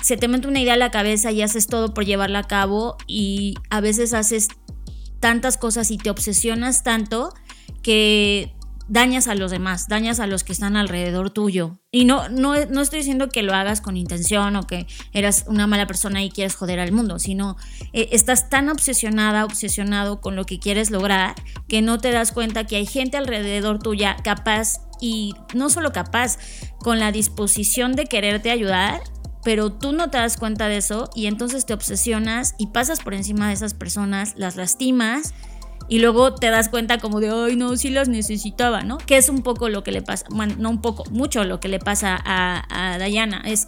[0.02, 2.96] se te mete una idea a la cabeza y haces todo por llevarla a cabo
[3.06, 4.48] y a veces haces
[5.20, 7.32] tantas cosas y te obsesionas tanto
[7.82, 8.54] que
[8.88, 11.78] dañas a los demás, dañas a los que están alrededor tuyo.
[11.90, 15.66] Y no, no, no estoy diciendo que lo hagas con intención o que eras una
[15.66, 17.56] mala persona y quieres joder al mundo, sino
[17.92, 21.34] eh, estás tan obsesionada, obsesionado con lo que quieres lograr
[21.68, 26.38] que no te das cuenta que hay gente alrededor tuya capaz y no solo capaz,
[26.78, 29.00] con la disposición de quererte ayudar
[29.44, 33.14] pero tú no te das cuenta de eso y entonces te obsesionas y pasas por
[33.14, 35.34] encima de esas personas, las lastimas
[35.88, 38.98] y luego te das cuenta como de, ay, no, sí las necesitaba, ¿no?
[38.98, 41.68] Que es un poco lo que le pasa, bueno, no un poco, mucho lo que
[41.68, 43.42] le pasa a, a Diana.
[43.44, 43.66] Es,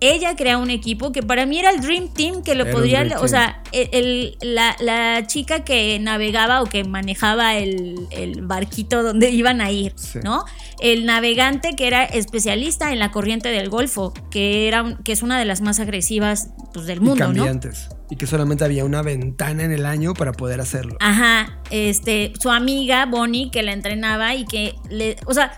[0.00, 3.28] ella crea un equipo que para mí era el Dream Team, que lo podría, o
[3.28, 8.06] sea, el, la, chica que navegaba o que manejaba el,
[8.42, 10.44] barquito donde iban a ir, ¿no?
[10.80, 15.38] El navegante que era especialista en la corriente del Golfo, que, era, que es una
[15.38, 17.88] de las más agresivas pues, del mundo, y cambiantes.
[18.10, 20.96] Y que solamente había una ventana en el año para poder hacerlo.
[21.00, 25.52] Ajá, este, su amiga Bonnie que la entrenaba y que le, o sea,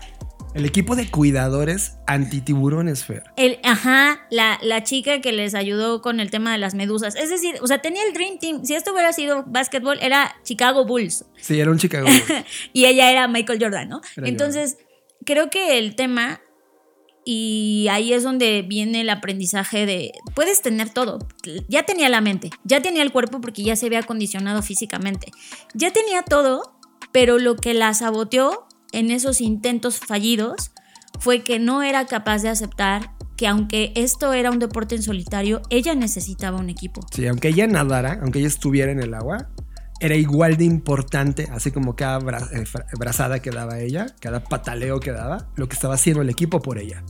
[0.53, 3.23] el equipo de cuidadores antitiburones, Fer.
[3.37, 7.15] El, ajá, la, la, chica que les ayudó con el tema de las medusas.
[7.15, 8.65] Es decir, o sea, tenía el Dream Team.
[8.65, 11.25] Si esto hubiera sido básquetbol, era Chicago Bulls.
[11.37, 12.45] Sí, era un Chicago Bulls.
[12.73, 14.01] y ella era Michael Jordan, ¿no?
[14.17, 14.77] Entonces,
[15.25, 16.41] creo que el tema,
[17.23, 21.19] y ahí es donde viene el aprendizaje de, puedes tener todo.
[21.69, 25.31] Ya tenía la mente, ya tenía el cuerpo porque ya se había acondicionado físicamente.
[25.73, 26.77] Ya tenía todo,
[27.13, 30.71] pero lo que la saboteó en esos intentos fallidos
[31.19, 35.61] fue que no era capaz de aceptar que aunque esto era un deporte en solitario,
[35.69, 37.01] ella necesitaba un equipo.
[37.11, 39.49] Sí, aunque ella nadara, aunque ella estuviera en el agua,
[39.99, 42.63] era igual de importante, así como cada eh,
[42.97, 46.77] brazada que daba ella, cada pataleo que daba, lo que estaba haciendo el equipo por
[46.77, 47.03] ella.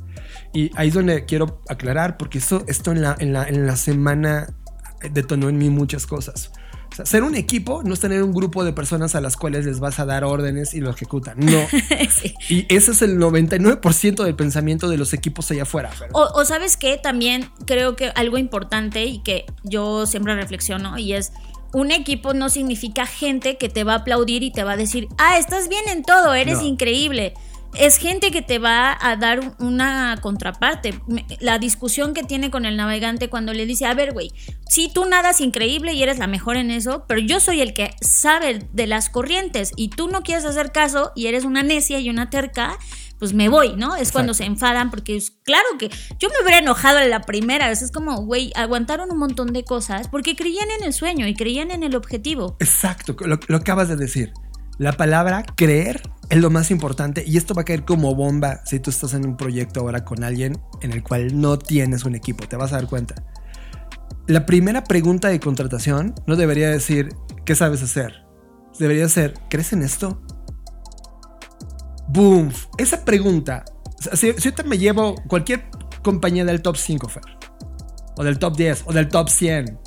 [0.54, 3.76] Y ahí es donde quiero aclarar, porque esto, esto en, la, en, la, en la
[3.76, 4.54] semana
[5.12, 6.52] detonó en mí muchas cosas
[7.04, 10.00] ser un equipo no es tener un grupo de personas a las cuales les vas
[10.00, 11.38] a dar órdenes y lo ejecutan.
[11.40, 11.62] No.
[12.50, 15.92] Y ese es el 99% del pensamiento de los equipos allá afuera.
[16.14, 21.32] O, sabes qué, también creo que algo importante y que yo siempre reflexiono y es
[21.74, 25.08] un equipo no significa gente que te va a aplaudir y te va a decir,
[25.18, 27.34] ah, estás bien en todo, eres increíble
[27.76, 31.00] es gente que te va a dar una contraparte.
[31.40, 34.32] La discusión que tiene con el navegante cuando le dice, a ver, güey,
[34.70, 37.92] sí, tú nadas increíble y eres la mejor en eso, pero yo soy el que
[38.02, 42.10] sabe de las corrientes y tú no quieres hacer caso y eres una necia y
[42.10, 42.78] una terca,
[43.20, 43.96] pues me voy, ¿no?
[43.96, 47.70] Es cuando se enfadan porque es claro que yo me hubiera enojado en la primera
[47.70, 47.82] vez.
[47.82, 51.72] Es como, güey, aguantaron un montón de cosas porque creían en el sueño y creían
[51.72, 52.58] en el objetivo.
[52.60, 54.34] Exacto, lo acabas de decir.
[54.82, 58.80] La palabra creer es lo más importante y esto va a caer como bomba si
[58.80, 62.48] tú estás en un proyecto ahora con alguien en el cual no tienes un equipo,
[62.48, 63.14] te vas a dar cuenta.
[64.26, 67.10] La primera pregunta de contratación no debería decir
[67.46, 68.26] ¿qué sabes hacer?
[68.80, 70.20] Debería ser ¿crees en esto?
[72.08, 72.52] Boom.
[72.80, 73.64] Esa pregunta,
[74.00, 75.66] si, si ahorita me llevo cualquier
[76.02, 77.22] compañía del top 5, Fer,
[78.18, 79.80] o del top 10, o del top 100,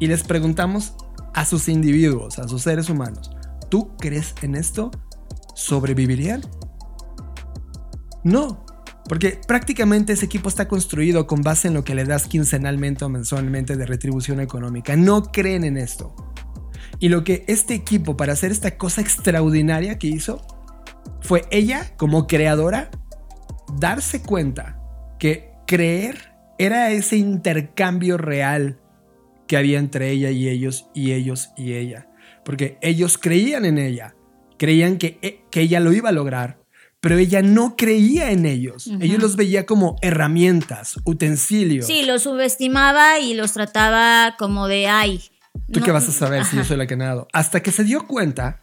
[0.00, 0.94] y les preguntamos
[1.32, 3.30] a sus individuos, a sus seres humanos,
[3.76, 4.90] ¿Tú crees en esto?
[5.54, 6.40] ¿Sobrevivirían?
[8.24, 8.64] No,
[9.06, 13.10] porque prácticamente ese equipo está construido con base en lo que le das quincenalmente o
[13.10, 14.96] mensualmente de retribución económica.
[14.96, 16.16] No creen en esto.
[17.00, 20.40] Y lo que este equipo para hacer esta cosa extraordinaria que hizo
[21.20, 22.90] fue ella como creadora
[23.78, 24.80] darse cuenta
[25.18, 28.80] que creer era ese intercambio real
[29.46, 32.08] que había entre ella y ellos y ellos y ella
[32.46, 34.14] porque ellos creían en ella,
[34.56, 36.60] creían que, eh, que ella lo iba a lograr,
[37.00, 38.86] pero ella no creía en ellos.
[39.00, 41.86] Ellos los veía como herramientas, utensilios.
[41.88, 45.20] Sí, los subestimaba y los trataba como de ay.
[45.72, 47.26] ¿Tú qué vas a saber si yo soy la que nado?
[47.32, 48.62] Hasta que se dio cuenta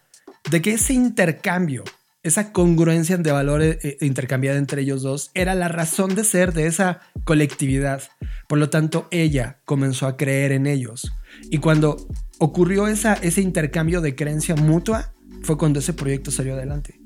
[0.49, 1.83] de que ese intercambio
[2.23, 6.67] esa congruencia de valores eh, intercambiada entre ellos dos era la razón de ser de
[6.67, 8.01] esa colectividad.
[8.47, 11.11] Por lo tanto, ella comenzó a creer en ellos.
[11.51, 11.97] Y cuando
[12.43, 16.99] ocurrió esa, ese intercambio de creencia mutua, fue cuando ese proyecto salió adelante.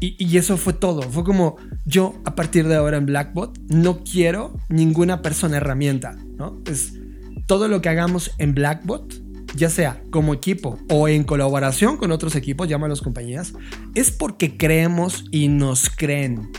[0.00, 1.02] Y, y, eso fue todo.
[1.02, 6.60] Fue como yo a partir de ahora en Blackbot no quiero ninguna persona herramienta, ¿no?
[6.66, 6.94] Es
[7.46, 9.22] todo lo que hagamos en Blackbot
[9.54, 13.54] ya sea como equipo o en colaboración con otros equipos, llámalos compañías,
[13.94, 16.50] es porque creemos y nos creen.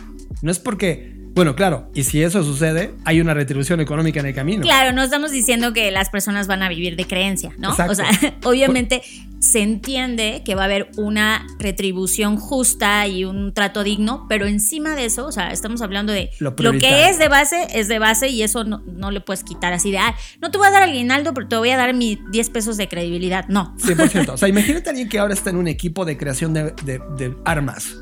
[0.42, 4.34] No es porque bueno, claro, y si eso sucede, hay una retribución económica en el
[4.34, 4.62] camino.
[4.62, 7.72] Claro, no estamos diciendo que las personas van a vivir de creencia, ¿no?
[7.72, 8.10] O sea,
[8.46, 9.02] obviamente
[9.40, 14.96] se entiende que va a haber una retribución justa y un trato digno, pero encima
[14.96, 18.30] de eso, o sea, estamos hablando de lo, que es de base, es de base
[18.30, 20.94] y eso no, le puedes quitar así de, ah, no te voy a dar al
[20.94, 23.46] guinaldo, pero te voy a dar mis 10 pesos de credibilidad.
[23.50, 23.76] No.
[23.78, 24.30] 100%.
[24.30, 27.36] o sea, imagínate a alguien que ahora está en un equipo de creación de, de
[27.44, 27.98] armas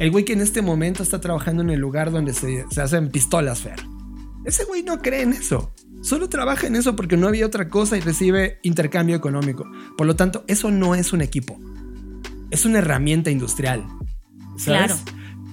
[0.00, 3.60] el güey que en este momento está trabajando en el lugar donde se, hacen pistolas,
[3.60, 3.78] Fer.
[4.46, 5.74] Ese güey no cree en eso.
[6.00, 9.70] Solo trabaja en eso porque no había otra cosa y recibe intercambio económico.
[9.98, 11.60] Por lo tanto, eso no es un equipo.
[12.50, 13.84] Es una herramienta industrial.
[14.56, 14.92] ¿sabes?
[14.92, 14.96] Claro.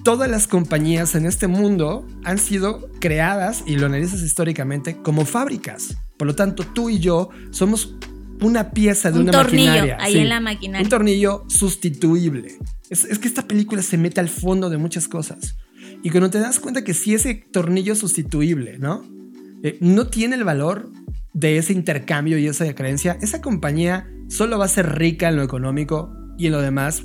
[0.02, 5.94] Todas las compañías en este mundo han sido creadas, y lo analizas históricamente, como fábricas.
[6.16, 7.96] Por lo tanto, tú y yo somos
[8.40, 9.96] una pieza de un una tornillo, maquinaria.
[10.00, 10.84] Ahí en la maquinaria.
[10.84, 12.58] Un tornillo sustituible.
[12.90, 15.56] Es, que esta película se mete al fondo de muchas cosas.
[16.02, 19.04] Y cuando te das cuenta que si ese tornillo sustituible, ¿no?
[19.62, 20.90] Eh, no tiene el valor
[21.32, 25.42] de ese intercambio y esa creencia, esa compañía solo va a ser rica en lo
[25.42, 27.04] económico y en lo demás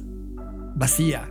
[0.76, 1.30] vacía.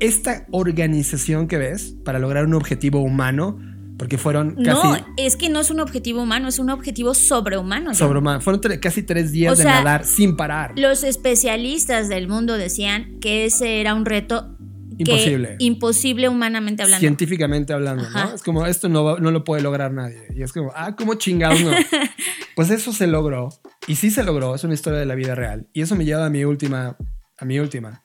[0.00, 3.58] Esta organización que ves para lograr un objetivo humano,
[3.98, 4.86] porque fueron casi...
[4.86, 7.92] No, es que no es un objetivo humano, es un objetivo sobrehumano.
[7.94, 8.40] Sobrehumano.
[8.40, 10.72] Fueron casi tres días de nadar sin parar.
[10.76, 14.56] Los especialistas del mundo decían que ese era un reto
[14.98, 15.56] imposible.
[15.58, 17.00] imposible humanamente hablando.
[17.00, 18.34] Científicamente hablando, ¿no?
[18.34, 20.22] Es como, esto no, no lo puede lograr nadie.
[20.34, 21.72] Y es como, ah, ¿cómo chingados no?
[22.54, 23.48] pues eso se logró.
[23.88, 25.66] Y sí se logró, es una historia de la vida real.
[25.72, 26.96] Y eso me lleva a mi última,
[27.36, 28.00] a mi última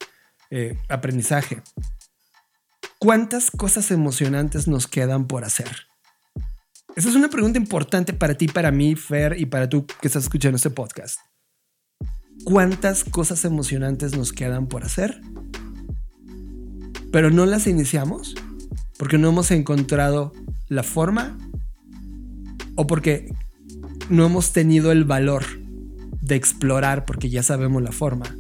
[0.50, 1.62] eh, aprendizaje.
[3.04, 5.68] ¿Cuántas cosas emocionantes nos quedan por hacer?
[6.96, 10.24] Esa es una pregunta importante para ti, para mí, Fer, y para tú que estás
[10.24, 11.20] escuchando este podcast.
[12.46, 15.20] ¿Cuántas cosas emocionantes nos quedan por hacer?
[17.12, 18.36] Pero no las iniciamos
[18.98, 20.32] porque no hemos encontrado
[20.70, 21.38] la forma
[22.78, 23.36] o porque
[24.10, 25.44] no hemos tenido el valor
[26.22, 28.34] de explorar porque ya sabemos la forma.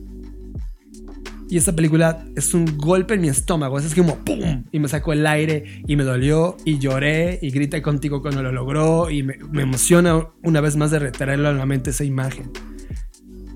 [1.53, 3.77] Y esta película es un golpe en mi estómago.
[3.77, 4.63] Es como ¡pum!
[4.71, 8.51] Y me sacó el aire y me dolió y lloré y grité contigo cuando lo
[8.51, 12.49] logró y me, emociona una vez más de retraerlo a la mente esa imagen.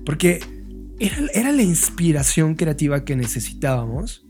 [0.06, 0.38] Porque
[1.00, 4.24] era, era la inspiración creativa que necesitábamos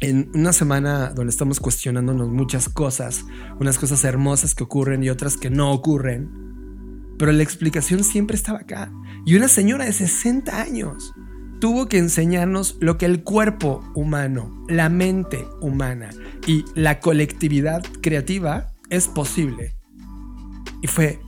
[0.00, 3.24] en una semana donde estamos cuestionándonos muchas cosas,
[3.60, 6.28] unas cosas hermosas que ocurren y otras que no ocurren,
[7.16, 8.92] pero la explicación siempre estaba acá.
[9.24, 11.14] Y una señora de 60 años
[11.62, 16.10] tuvo que enseñarnos lo que el cuerpo humano, la mente humana
[16.44, 19.76] y la colectividad creativa es posible.
[20.82, 21.20] Y fue,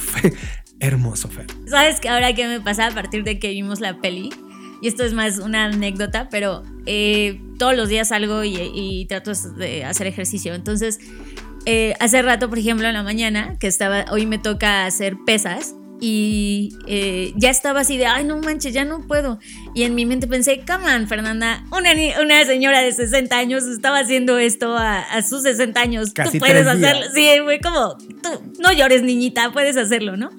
[0.80, 1.46] hermoso, Fer.
[1.68, 4.30] ¿Sabes que ahora qué me pasa a partir de que vimos la peli?
[4.80, 9.84] Y esto es más una anécdota, pero eh, todos los días salgo y, trato de
[9.84, 10.54] hacer ejercicio.
[10.54, 10.98] Entonces,
[11.66, 15.76] eh, hace rato, por ejemplo, en la mañana, que estaba, hoy me toca hacer pesas,
[16.04, 19.38] y eh, ya estaba así de, ay, no manches, ya no puedo.
[19.72, 24.00] Y en mi mente pensé, come on, Fernanda, una, una señora de 60 años estaba
[24.00, 26.12] haciendo esto a, sus 60 años.
[26.12, 27.06] tú puedes hacerlo.
[27.14, 30.30] Sí, fue como, tú no llores, niñita, puedes hacerlo, ¿no?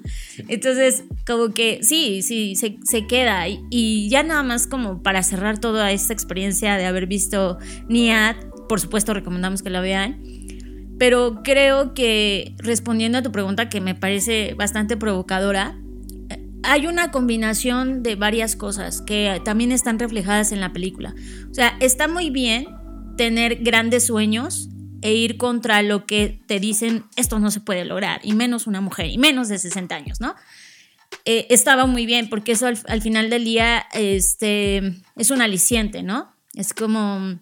[0.48, 3.48] Entonces, como que sí, sí, se, se queda.
[3.48, 7.56] Y, y, ya nada más como para cerrar toda esta experiencia de haber visto
[7.88, 8.36] Niat,
[8.68, 10.20] por supuesto recomendamos que la vean
[10.98, 15.76] pero creo que respondiendo a tu pregunta que me parece bastante provocadora,
[16.62, 21.14] hay una combinación de varias cosas que también están reflejadas en la película.
[21.50, 22.66] O sea, está muy bien
[23.16, 24.68] tener grandes sueños
[25.02, 28.80] e ir contra lo que te dicen esto no se puede lograr, y menos una
[28.80, 30.34] mujer, y menos de 60 años, ¿no?
[31.26, 36.02] Eh, estaba muy bien, porque eso al, al, final del día este, es un aliciente,
[36.02, 36.34] ¿no?
[36.54, 37.38] Es como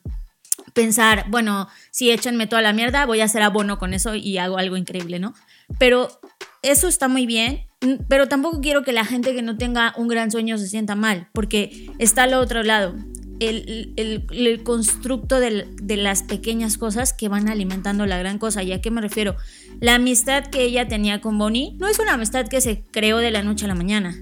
[0.73, 4.59] pensar, bueno, si échenme toda la mierda, voy a hacer abono con eso y hago
[4.59, 5.35] algo increíble, ¿no?
[5.79, 6.21] Pero
[6.63, 7.67] eso está muy bien,
[8.09, 11.29] pero tampoco quiero que la gente que no tenga un gran sueño se sienta mal,
[11.33, 12.95] porque está al otro lado.
[13.41, 18.63] El, el, constructo de, de las pequeñas cosas que van alimentando la gran cosa.
[18.63, 19.35] ¿Y a qué me refiero?
[19.81, 23.33] La amistad que ella tenía con Bonnie no es una amistad que se creó de
[23.33, 24.15] la noche a la mañana.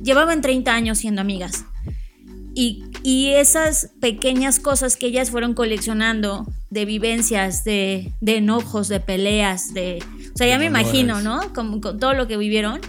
[0.00, 1.64] Llevaban 30 años siendo amigas
[2.60, 8.98] Y, y, esas pequeñas cosas que ellas fueron coleccionando de vivencias, de, de enojos, de
[8.98, 10.02] peleas, de...
[10.34, 11.52] O sea, ya me imagino, ¿no?
[11.54, 12.80] Como con todo lo que vivieron,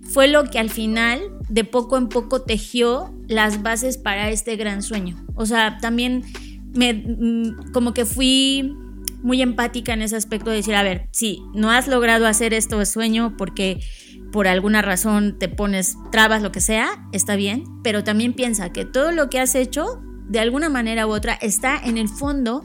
[0.00, 4.82] fue lo que al final, de poco en poco, tejió las bases para este gran
[4.82, 5.22] sueño.
[5.34, 6.24] O sea, también
[6.72, 8.74] me, mm, como que fui
[9.22, 12.78] muy empática en ese aspecto de decir, a ver, sí, no has logrado hacer esto
[12.78, 13.80] de sueño porque
[14.34, 18.84] por alguna razón te pones trabas, lo que sea, está bien, pero también piensa que
[18.84, 22.64] todo lo que has hecho, de alguna manera u otra, está en el fondo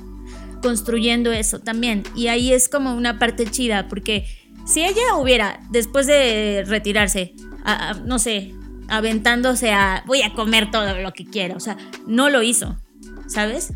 [0.63, 2.01] construyendo eso también.
[2.15, 4.25] Y ahí es como una parte chida, porque
[4.65, 7.35] si ella hubiera, después de retirarse,
[8.03, 8.51] no sé,
[8.87, 12.79] aventándose a voy a comer todo lo que quiera, o sea, no lo hizo,
[13.27, 13.73] ¿sabes?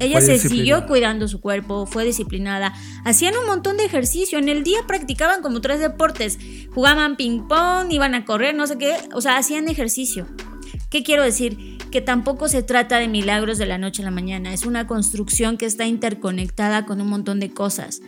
[0.00, 2.74] Ella se siguió cuidando su cuerpo, fue disciplinada.
[3.04, 4.38] Hacían un montón de ejercicio.
[4.38, 6.38] En el día practicaban como tres deportes.
[6.74, 8.96] Jugaban ping pong, iban a correr, no sé qué.
[9.12, 10.26] O sea, hacían ejercicio.
[10.90, 11.78] ¿Qué quiero decir?
[11.90, 14.52] Que tampoco se trata de milagros de la noche a la mañana.
[14.52, 18.00] Es una construcción que está interconectada con un montón de cosas.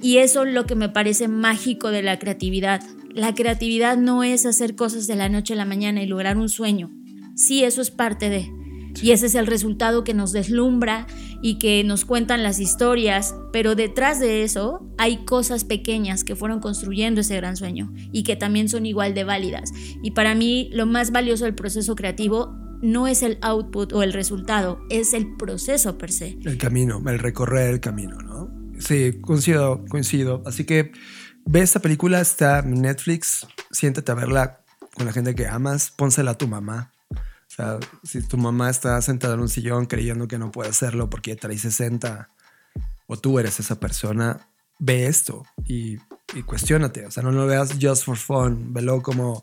[0.00, 2.82] Y eso es lo que me parece mágico de la creatividad.
[3.12, 6.48] La creatividad no es hacer cosas de la noche a la mañana y lograr un
[6.48, 6.90] sueño.
[7.34, 8.52] Sí, eso es parte de
[9.00, 11.06] y ese es el resultado que nos deslumbra
[11.42, 16.60] y que nos cuentan las historias, pero detrás de eso hay cosas pequeñas que fueron
[16.60, 19.72] construyendo ese gran sueño y que también son igual de válidas.
[20.02, 24.12] Y para mí lo más valioso del proceso creativo no es el output o el
[24.12, 26.38] resultado, es el proceso per se.
[26.44, 28.50] El camino, el recorrer el camino, ¿no?
[28.78, 30.42] Sí, coincido, coincido.
[30.46, 30.92] Así que
[31.44, 34.60] ve esta película, está en Netflix, siéntate a verla
[34.94, 36.92] con la gente que amas, pónsela a tu mamá,
[37.58, 41.36] sea, si tu mamá está sentada en un sillón creyendo que no puede hacerlo porque
[41.36, 42.30] trae 60
[43.06, 44.48] o tú eres esa persona,
[44.78, 45.96] ve esto y,
[46.34, 46.42] y.
[46.46, 49.42] O sea, no lo veas just for fun, velo como,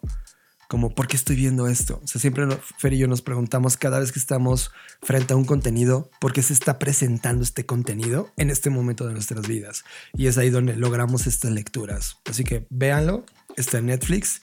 [0.70, 2.00] como, ¿por qué estoy viendo esto?
[2.04, 2.48] O sea, siempre
[2.78, 6.42] Fer y yo nos preguntamos cada vez que estamos frente a un contenido, ¿por qué
[6.42, 9.84] se está presentando este contenido en este momento de nuestras vidas?
[10.14, 12.18] Y es ahí donde logramos estas lecturas.
[12.30, 13.26] Así que véanlo,
[13.58, 14.42] está en Netflix,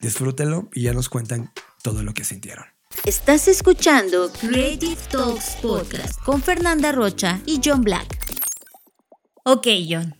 [0.00, 1.52] disfrútenlo y ya nos cuentan
[1.82, 2.64] todo lo que sintieron.
[3.04, 8.06] Estás escuchando Creative Talks Podcast con Fernanda Rocha y John Black.
[9.44, 10.14] Ok, John.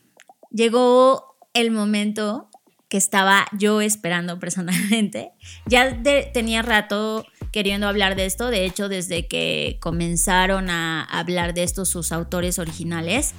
[0.50, 2.50] Llegó el momento
[2.88, 5.30] que estaba yo esperando personalmente.
[5.66, 6.02] Ya
[6.32, 11.84] tenía rato queriendo hablar de esto, de hecho desde que comenzaron a hablar de esto
[11.84, 13.34] sus autores originales,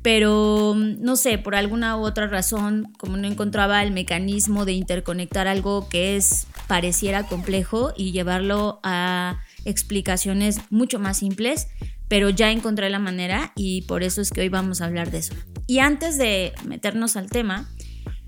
[0.00, 5.46] pero no sé, por alguna u otra razón, como no encontraba el mecanismo de interconectar
[5.46, 11.68] algo que es pareciera complejo y llevarlo a explicaciones mucho más simples,
[12.08, 15.18] pero ya encontré la manera y por eso es que hoy vamos a hablar de
[15.18, 15.34] eso.
[15.66, 17.68] Y antes de meternos al tema,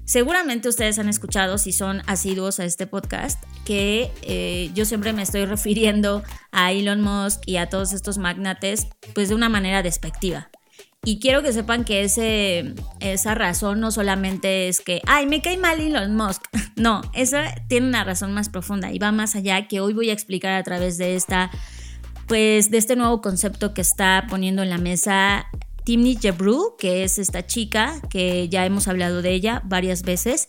[0.05, 5.23] seguramente ustedes han escuchado, si son asiduos a este podcast, que eh, yo siempre me
[5.23, 6.23] estoy refiriendo
[6.53, 10.51] a Elon Musk y a todos estos magnates, pues de una manera despectiva.
[11.05, 15.59] Y quiero que sepan que ese, esa razón no solamente es que, ay, me cae
[15.59, 16.43] mal Elon Musk.
[16.77, 20.13] No, esa tiene una razón más profunda y va más allá que hoy voy a
[20.13, 21.53] explicar a través de esta,
[22.27, 25.47] pues, de este nuevo concepto que está poniendo en la mesa
[25.85, 30.49] Timney Jebru, que es esta chica que ya hemos hablado de ella varias veces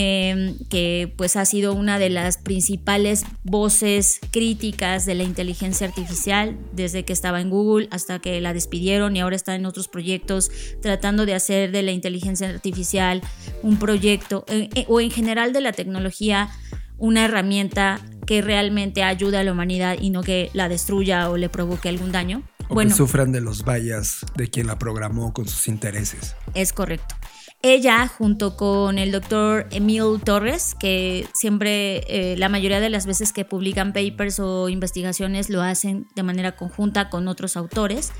[0.00, 6.56] Em, que pues ha sido una de las principales voces críticas de la inteligencia artificial
[6.72, 10.52] desde que estaba en Google hasta que la despidieron y ahora está en otros proyectos
[10.82, 13.22] tratando de hacer de la inteligencia artificial
[13.64, 16.48] un proyecto eh, eh, o en general de la tecnología
[16.96, 21.48] una herramienta que realmente ayude a la humanidad y no que la destruya o le
[21.48, 22.44] provoque algún daño.
[22.68, 26.36] O bueno, que sufran de los vallas de quien la programó con sus intereses.
[26.54, 27.14] Es correcto.
[27.62, 33.32] Ella, junto con el doctor Emil Torres, que siempre, eh, la mayoría de las veces
[33.32, 38.12] que publican papers o investigaciones lo hacen de manera conjunta con otros autores,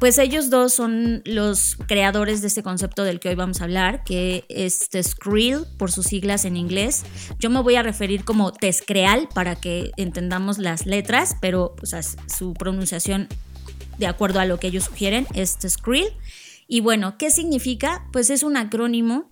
[0.00, 4.04] pues ellos dos son los creadores de este concepto del que hoy vamos a hablar,
[4.04, 7.04] que es Skrill por sus siglas en inglés.
[7.38, 12.52] Yo me voy a referir como Tescreal para que entendamos las letras, pero pues, su
[12.52, 13.28] pronunciación
[13.98, 16.06] de acuerdo a lo que ellos sugieren es Skrill.
[16.68, 18.06] Y bueno, ¿qué significa?
[18.12, 19.28] Pues es un acrónimo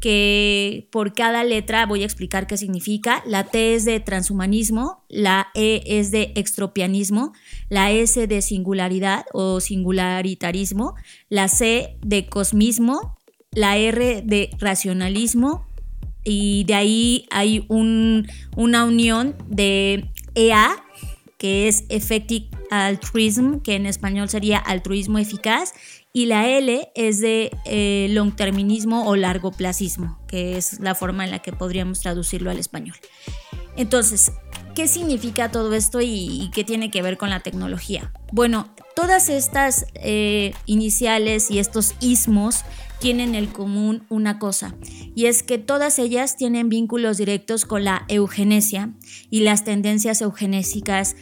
[0.00, 3.22] que por cada letra voy a explicar qué significa.
[3.26, 7.32] La T es de transhumanismo, la E es de extropianismo,
[7.68, 10.94] la S de singularidad o singularitarismo,
[11.28, 13.18] la C de cosmismo,
[13.50, 15.66] la R de racionalismo
[16.24, 20.76] y de ahí hay una unión de EA,
[21.38, 25.72] que es Effective Altruism, que en español sería altruismo eficaz,
[26.12, 31.40] y la L es de eh, longterminismo o largoplacismo, que es la forma en la
[31.40, 32.96] que podríamos traducirlo al español.
[33.76, 34.32] Entonces,
[34.74, 38.12] ¿qué significa todo esto y, qué tiene que ver con la tecnología?
[38.32, 42.64] Bueno, todas estas eh, iniciales y estos ismos
[42.98, 44.74] tienen en común una cosa,
[45.14, 48.90] y es que todas ellas tienen vínculos directos con la eugenesia
[49.30, 51.14] y las tendencias eugenésicas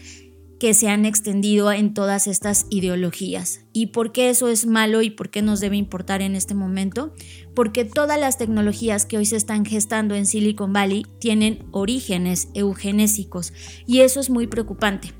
[0.58, 3.60] que se han extendido en todas estas ideologías.
[3.72, 7.14] ¿Y por qué eso es malo y por qué nos debe importar en este momento?
[7.54, 13.52] Porque todas las tecnologías que hoy se están gestando en Silicon Valley tienen orígenes eugenésicos
[13.86, 15.12] y eso es muy preocupante.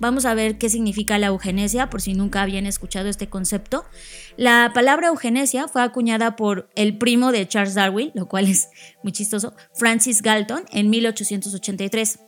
[0.00, 3.84] vamos a ver qué significa la eugenesia, por si nunca habían escuchado este concepto.
[4.36, 8.68] La palabra eugenesia fue acuñada por el primo de Charles Darwin, lo cual es
[9.02, 12.20] muy chistoso, Francis Galton, en 1883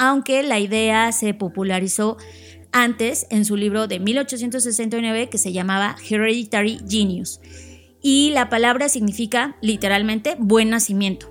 [0.00, 2.16] aunque la idea se popularizó
[2.72, 7.38] antes en su libro de 1869 que se llamaba Hereditary Genius.
[8.00, 11.30] Y la palabra significa literalmente buen nacimiento.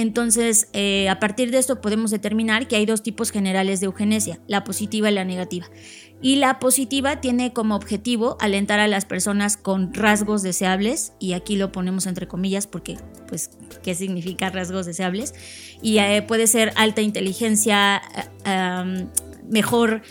[0.00, 4.40] Entonces, eh, a partir de esto podemos determinar que hay dos tipos generales de eugenesia,
[4.46, 5.66] la positiva y la negativa.
[6.22, 11.56] Y la positiva tiene como objetivo alentar a las personas con rasgos deseables, y aquí
[11.56, 12.96] lo ponemos entre comillas porque,
[13.28, 13.50] pues,
[13.82, 15.34] ¿qué significa rasgos deseables?
[15.82, 18.00] Y eh, puede ser alta inteligencia,
[18.44, 19.06] eh,
[19.48, 20.02] mejor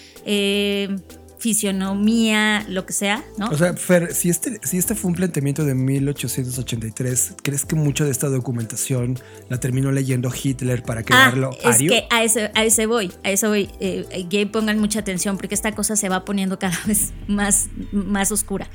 [1.39, 3.47] fisionomía, lo que sea, ¿no?
[3.47, 8.03] O sea, Fer, si este, si este fue un planteamiento de 1883, ¿crees que mucho
[8.03, 9.17] de esta documentación
[9.47, 13.31] la terminó leyendo Hitler para crearlo ah, es que a ese, a ese voy, a
[13.31, 13.69] eso voy.
[13.79, 18.69] Eh, pongan mucha atención porque esta cosa se va poniendo cada vez más, más oscura.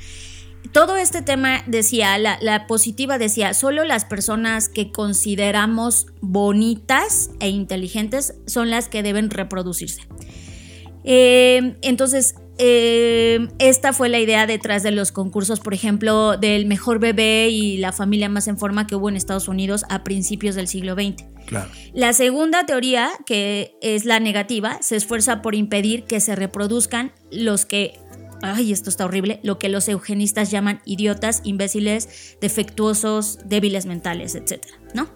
[0.71, 7.49] Todo este tema decía, la, la positiva decía, solo las personas que consideramos bonitas e
[7.49, 10.01] inteligentes son las que deben reproducirse.
[11.03, 16.99] Eh, entonces, eh, esta fue la idea detrás de los concursos, por ejemplo, del mejor
[16.99, 20.67] bebé y la familia más en forma que hubo en Estados Unidos a principios del
[20.67, 21.25] siglo XX.
[21.93, 27.65] La segunda teoría, que es la negativa, se esfuerza por impedir que se reproduzcan los
[27.65, 27.99] que
[28.41, 34.65] ay, esto está horrible, lo que los eugenistas llaman idiotas, imbéciles, defectuosos, débiles mentales, etc.
[34.93, 35.09] ¿no?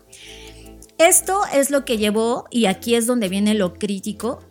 [0.97, 4.43] Esto es lo que llevó, y aquí es donde viene lo crítico,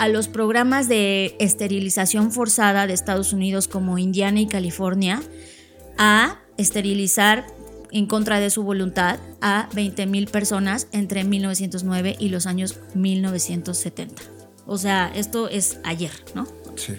[0.00, 5.20] a los programas de esterilización forzada de Estados Unidos como Indiana y California
[5.98, 7.46] a esterilizar
[7.92, 14.22] en contra de su voluntad a 20.000 personas entre 1909 y los años 1970.
[14.66, 16.46] O sea, esto es ayer, ¿no?
[16.76, 16.94] Sí.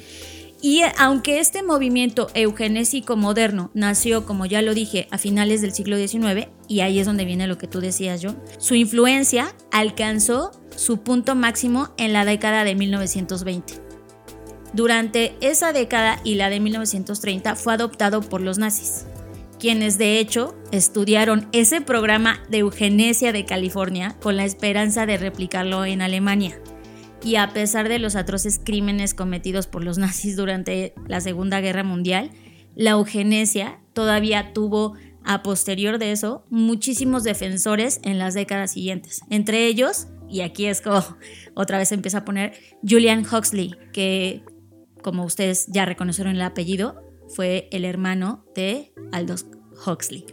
[0.62, 5.97] Y aunque este movimiento eugenésico moderno nació, como ya lo dije, a finales del siglo
[5.97, 11.01] XIX, y ahí es donde viene lo que tú decías, John, su influencia alcanzó su
[11.01, 13.82] punto máximo en la década de 1920.
[14.74, 19.07] Durante esa década y la de 1930 fue adoptado por los nazis,
[19.59, 25.86] quienes de hecho estudiaron ese programa de eugenesia de California con la esperanza de replicarlo
[25.86, 26.62] en Alemania
[27.24, 31.84] y a pesar de los atroces crímenes cometidos por los nazis durante la Segunda Guerra
[31.84, 32.32] Mundial,
[32.76, 39.22] la eugenesia todavía tuvo a posterior de eso muchísimos defensores en las décadas siguientes.
[39.30, 41.03] Entre ellos, y aquí es como
[41.53, 42.53] otra vez empieza a poner
[42.88, 44.43] Julian Huxley, que
[45.03, 49.45] como ustedes ya reconocieron el apellido, fue el hermano de Aldous
[49.86, 50.26] Huxley.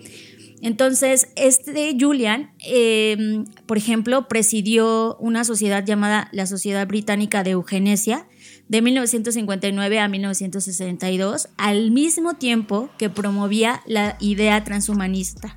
[0.60, 8.26] Entonces, este Julian, em, por ejemplo, presidió una sociedad llamada la Sociedad Británica de Eugenesia
[8.68, 15.56] de 1959 a 1962, al mismo tiempo que promovía la idea transhumanista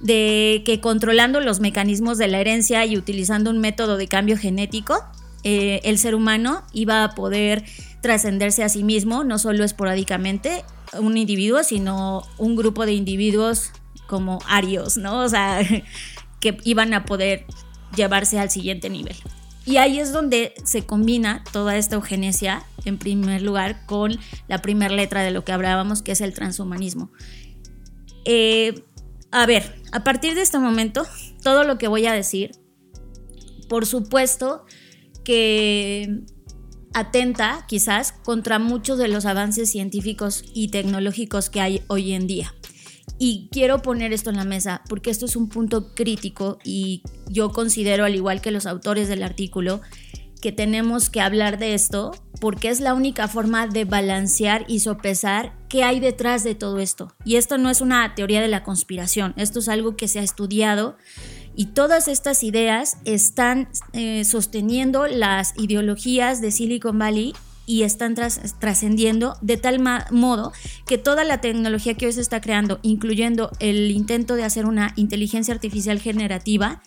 [0.00, 4.94] de que controlando los mecanismos de la herencia y utilizando un método de cambio genético,
[5.44, 7.64] eh, el ser humano iba a poder
[8.00, 10.64] trascenderse a sí mismo, no solo esporádicamente
[10.98, 13.72] un individuo, sino un grupo de individuos
[14.08, 15.20] como arios, ¿no?
[15.20, 15.60] O sea,
[16.40, 17.46] que iban a poder
[17.94, 19.14] llevarse al siguiente nivel.
[19.64, 24.94] Y ahí es donde se combina toda esta eugenesia, en primer lugar, con la primera
[24.94, 27.10] letra de lo que hablábamos, que es el transhumanismo.
[28.24, 28.82] Eh,
[29.30, 31.06] a ver, a partir de este momento,
[31.42, 32.52] todo lo que voy a decir,
[33.68, 34.64] por supuesto
[35.22, 36.22] que
[36.94, 42.54] atenta quizás contra muchos de los avances científicos y tecnológicos que hay hoy en día.
[43.18, 47.50] Y quiero poner esto en la mesa porque esto es un punto crítico y yo
[47.50, 49.80] considero, al igual que los autores del artículo,
[50.40, 55.52] que tenemos que hablar de esto porque es la única forma de balancear y sopesar
[55.68, 57.12] qué hay detrás de todo esto.
[57.24, 60.22] Y esto no es una teoría de la conspiración, esto es algo que se ha
[60.22, 60.96] estudiado
[61.56, 67.34] y todas estas ideas están eh, sosteniendo las ideologías de Silicon Valley
[67.68, 69.78] y están trascendiendo de tal
[70.10, 70.52] modo
[70.86, 74.94] que toda la tecnología que hoy se está creando, incluyendo el intento de hacer una
[74.96, 76.82] inteligencia artificial generativa,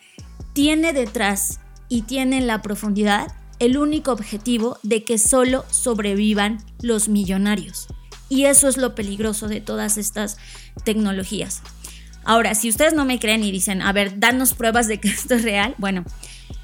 [0.53, 7.09] tiene detrás y tiene en la profundidad el único objetivo de que solo sobrevivan los
[7.09, 7.85] millonarios.
[8.27, 10.37] Y eso es lo peligroso de todas estas
[10.83, 11.61] tecnologías.
[12.23, 15.35] Ahora, si ustedes no me creen y dicen, a ver, danos pruebas de que esto
[15.35, 16.05] es real, bueno,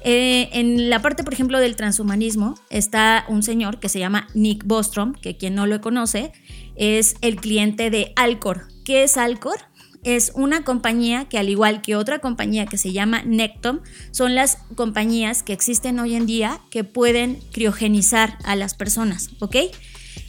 [0.00, 4.64] eh, en la parte, por ejemplo, del transhumanismo está un señor que se llama Nick
[4.64, 6.32] Bostrom, que quien no lo conoce,
[6.76, 8.68] es el cliente de Alcor.
[8.84, 9.58] ¿Qué es Alcor?
[10.04, 13.80] Es una compañía que al igual que otra compañía que se llama Nectom,
[14.12, 19.56] son las compañías que existen hoy en día que pueden criogenizar a las personas, ¿ok?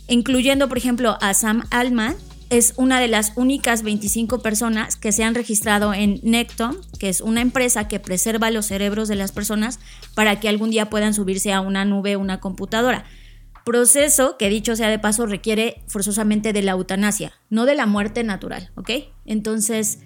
[0.07, 2.15] Incluyendo, por ejemplo, a Sam Altman,
[2.49, 7.21] es una de las únicas 25 personas que se han registrado en Nectom, que es
[7.21, 9.79] una empresa que preserva los cerebros de las personas
[10.15, 13.05] para que algún día puedan subirse a una nube o una computadora.
[13.65, 18.23] Proceso que dicho sea de paso requiere forzosamente de la eutanasia, no de la muerte
[18.23, 18.89] natural, ¿ok?
[19.25, 19.99] Entonces,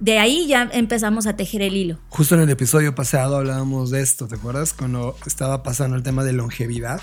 [0.00, 1.98] de ahí ya empezamos a tejer el hilo.
[2.10, 4.74] Justo en el episodio pasado hablábamos de esto, ¿te acuerdas?
[4.74, 7.00] Cuando estaba pasando el tema de longevidad.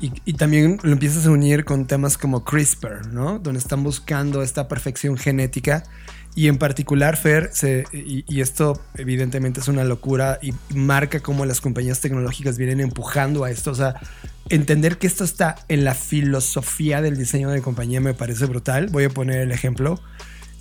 [0.00, 3.38] Y, también lo empiezas a unir con temas como CRISPR, ¿no?
[3.38, 5.84] Donde están buscando esta perfección genética.
[6.34, 7.50] Y en particular, Fer,
[7.92, 13.50] y, esto evidentemente es una locura y marca cómo las compañías tecnológicas vienen empujando a
[13.50, 13.70] esto.
[13.70, 13.94] O sea,
[14.48, 18.88] entender que esto está en la filosofía del diseño de compañía me parece brutal.
[18.90, 20.00] Voy a poner el ejemplo.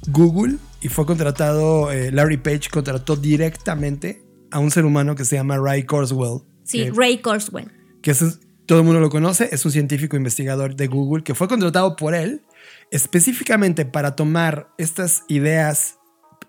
[0.08, 4.22] Google, y fue contratado, eh, Larry Page contrató directamente
[4.52, 6.42] a un ser humano que se llama Ray Kurzweil.
[6.64, 7.72] Sí, Ray Kurzweil.
[8.02, 11.48] Que es todo el mundo lo conoce, es un científico investigador de Google que fue
[11.48, 12.44] contratado por él
[12.92, 15.98] específicamente para tomar estas ideas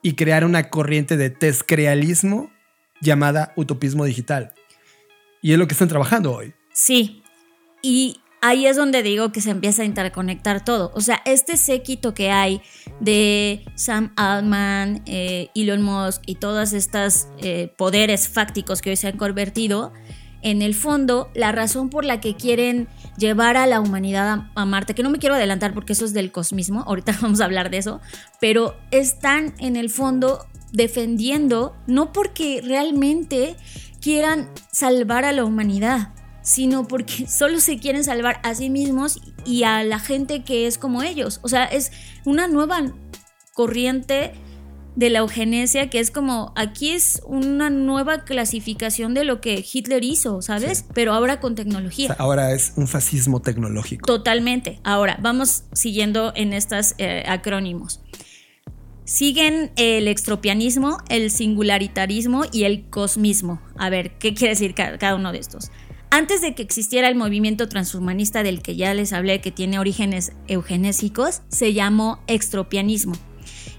[0.02, 2.52] y crear una corriente de tescrealismo
[3.00, 4.52] llamada utopismo digital.
[5.40, 6.54] Y es lo que están trabajando hoy.
[6.72, 7.22] Sí.
[7.82, 10.92] Y ahí es donde digo que se empieza a interconectar todo.
[10.94, 12.60] O sea, este séquito que hay
[13.00, 19.08] de Sam Altman, eh, Elon Musk y todas estas eh, poderes fácticos que hoy se
[19.08, 19.94] han convertido,
[20.44, 22.86] en el fondo, la razón por la que quieren
[23.16, 26.30] llevar a la humanidad a, Marte, que no me quiero adelantar porque eso es del
[26.30, 28.00] cosmismo, ahorita vamos a hablar de eso,
[28.40, 33.56] pero están en el fondo defendiendo, no porque realmente
[34.00, 39.62] quieran salvar a la humanidad, sino porque solo se quieren salvar a sí mismos y
[39.62, 41.40] a la gente que es como ellos.
[41.42, 41.90] O sea, es
[42.24, 42.92] una nueva
[43.54, 44.34] corriente
[44.96, 50.04] de la eugenesia, que es como, aquí es una nueva clasificación de lo que Hitler
[50.04, 50.84] hizo, ¿sabes?
[50.94, 52.14] Pero ahora con tecnología.
[52.18, 54.06] ahora es un fascismo tecnológico.
[54.06, 54.80] Totalmente.
[54.84, 58.00] Ahora, vamos siguiendo en estos eh, acrónimos.
[59.04, 63.60] Siguen el extropianismo, el singularitarismo y el cosmismo.
[63.76, 65.70] A ver, ¿qué quiere decir cada uno de estos?
[66.10, 70.32] Antes de que existiera el movimiento transhumanista del que ya les hablé, que tiene orígenes
[70.46, 73.14] eugenésicos, se llamó extropianismo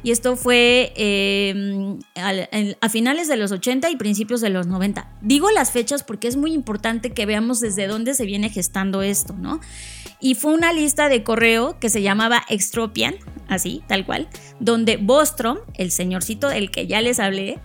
[0.05, 5.09] y esto fue em, a, finales de los 80 y principios de los 90.
[5.23, 9.33] Digo las fechas porque es muy importante que veamos desde dónde se viene gestando esto,
[9.33, 9.61] ¿no?
[10.19, 13.15] Y fue una lista de correo que se llamaba Extropian,
[13.47, 14.29] así, tal cual,
[14.59, 17.57] donde Bostrom, el señorcito del que ya les hablé,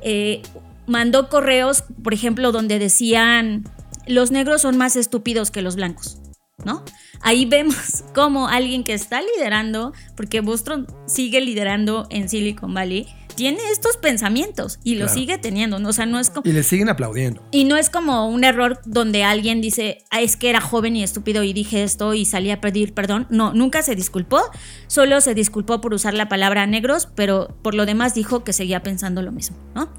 [0.00, 0.42] eh,
[0.88, 3.62] mandó correos, por ejemplo, donde decían,
[4.08, 6.18] los negros son más estúpidos que los blancos.
[6.64, 6.84] ¿No?
[7.20, 13.58] Ahí vemos cómo alguien que está liderando, porque Bostrom sigue liderando en Silicon Valley, tiene
[13.70, 15.90] estos pensamientos y lo sigue teniendo, ¿no?
[15.90, 16.48] o sea, no es como...
[16.48, 17.46] Y le siguen aplaudiendo.
[17.50, 21.02] Y no es como un error donde alguien dice, ah, es que era joven y
[21.02, 23.26] estúpido y dije esto y salí a pedir perdón.
[23.28, 24.40] No, nunca se disculpó,
[24.86, 28.82] solo se disculpó por usar la palabra negros, pero por lo demás dijo que seguía
[28.82, 29.90] pensando lo mismo, ¿no?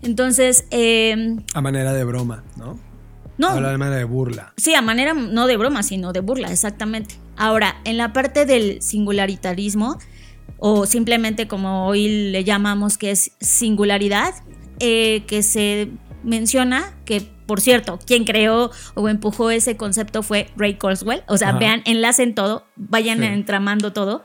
[0.00, 0.64] Entonces...
[0.70, 2.80] Em, a manera de broma, ¿no?
[3.38, 3.48] No.
[3.48, 4.52] Habla de manera de burla.
[4.56, 7.16] Sí, a manera no de broma, sino de burla, exactamente.
[7.36, 9.98] Ahora, en la parte del singularitarismo,
[10.58, 14.34] o simplemente como hoy le llamamos que es singularidad,
[14.80, 15.90] eh, que se
[16.22, 21.22] menciona que, por cierto, quien creó o empujó ese concepto fue Ray Kurzweil.
[21.28, 24.24] O sea, vean, enlacen todo, vayan entramando todo.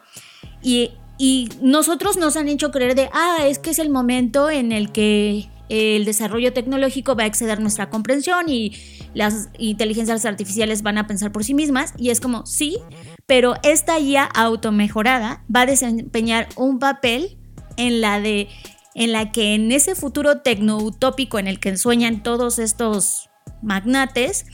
[0.64, 4.72] Y, y nosotros nos han hecho creer de, ah, es que es el momento en
[4.72, 8.74] el que el desarrollo tecnológico va a exceder nuestra comprensión y
[9.14, 11.94] las inteligencias artificiales van a pensar por sí mismas.
[11.98, 12.78] Y es como, sí,
[13.26, 17.38] pero esta IA automejorada va a desempeñar un papel
[17.78, 18.50] en la de
[18.94, 23.30] en la que en ese futuro tecnoutópico en el que sueñan todos estos
[23.62, 24.46] magnates,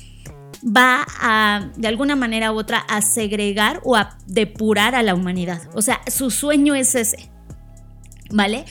[0.63, 5.61] va a, de alguna manera u otra, a segregar o a depurar a la humanidad.
[5.74, 7.32] O sea, su sueño es ese.
[8.30, 8.65] ¿Vale?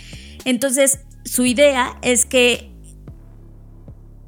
[0.44, 2.70] Entonces, su idea es que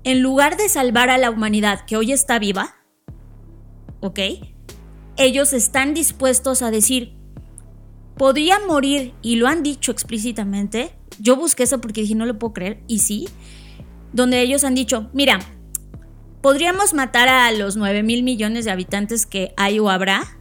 [0.05, 2.75] en lugar de salvar a la humanidad que hoy está viva,
[4.01, 4.19] ¿ok?
[5.17, 7.15] Ellos están dispuestos a decir,
[8.17, 12.53] podría morir, y lo han dicho explícitamente, yo busqué eso porque dije, no lo puedo
[12.53, 13.29] creer, y sí,
[14.13, 15.39] donde ellos han dicho, mira,
[16.43, 20.39] podríamos matar a los 9 mil millones de habitantes que hay o habrá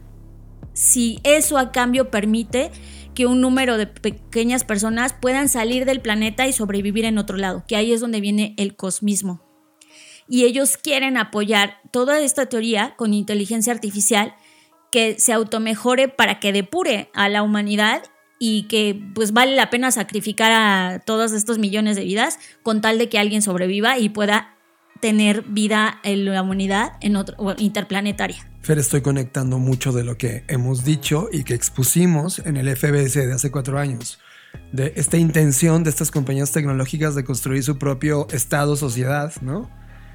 [0.72, 2.70] si eso a cambio permite
[3.18, 7.64] que un número de pequeñas personas puedan salir del planeta y sobrevivir en otro lado,
[7.66, 9.42] que ahí es donde viene el cosmismo.
[10.28, 14.36] Y ellos quieren apoyar toda esta teoría con inteligencia artificial
[14.92, 18.04] que se automejore para que depure a la humanidad
[18.38, 22.98] y que pues vale la pena sacrificar a todos estos millones de vidas con tal
[22.98, 24.54] de que alguien sobreviva y pueda
[25.00, 28.47] tener vida en la humanidad en otro, interplanetaria.
[28.68, 33.14] Fer, estoy conectando mucho de lo que hemos dicho y que expusimos en el FBS
[33.14, 34.18] de hace cuatro años,
[34.72, 39.70] de esta intención de estas compañías tecnológicas de construir su propio Estado, sociedad, ¿no?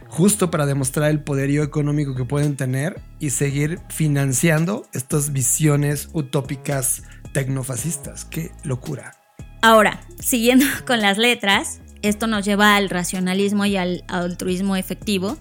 [0.07, 7.01] Justo para demostrar el poderío económico que pueden tener y seguir financiando estas visiones utópicas
[7.33, 8.23] tecnofascistas.
[8.23, 9.15] ¡Qué locura!
[9.63, 15.39] Ahora, siguiendo con las letras, esto nos lleva al racionalismo y al altruismo efectivo.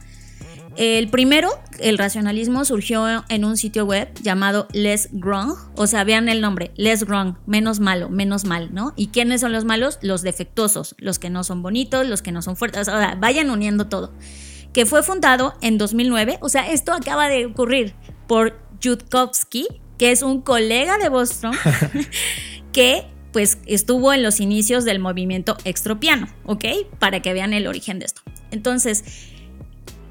[0.76, 1.50] El primero,
[1.80, 6.70] el racionalismo, surgió en un sitio web llamado Less Wrong, o sea, vean el nombre,
[6.76, 8.94] Less Wrong, menos malo, menos mal, ¿no?
[8.96, 9.98] ¿Y quiénes son los malos?
[10.02, 13.50] Los defectuosos, los que no son bonitos, los que no son fuertes, o sea, vayan
[13.50, 14.12] uniendo todo.
[14.72, 17.94] Que fue fundado en 2009, o sea, esto acaba de ocurrir
[18.26, 19.66] por Yudkowsky,
[19.98, 21.52] que es un colega de Boston,
[22.72, 26.64] que pues estuvo en los inicios del movimiento extropiano, ¿ok?
[26.98, 28.22] Para que vean el origen de esto.
[28.50, 29.31] Entonces,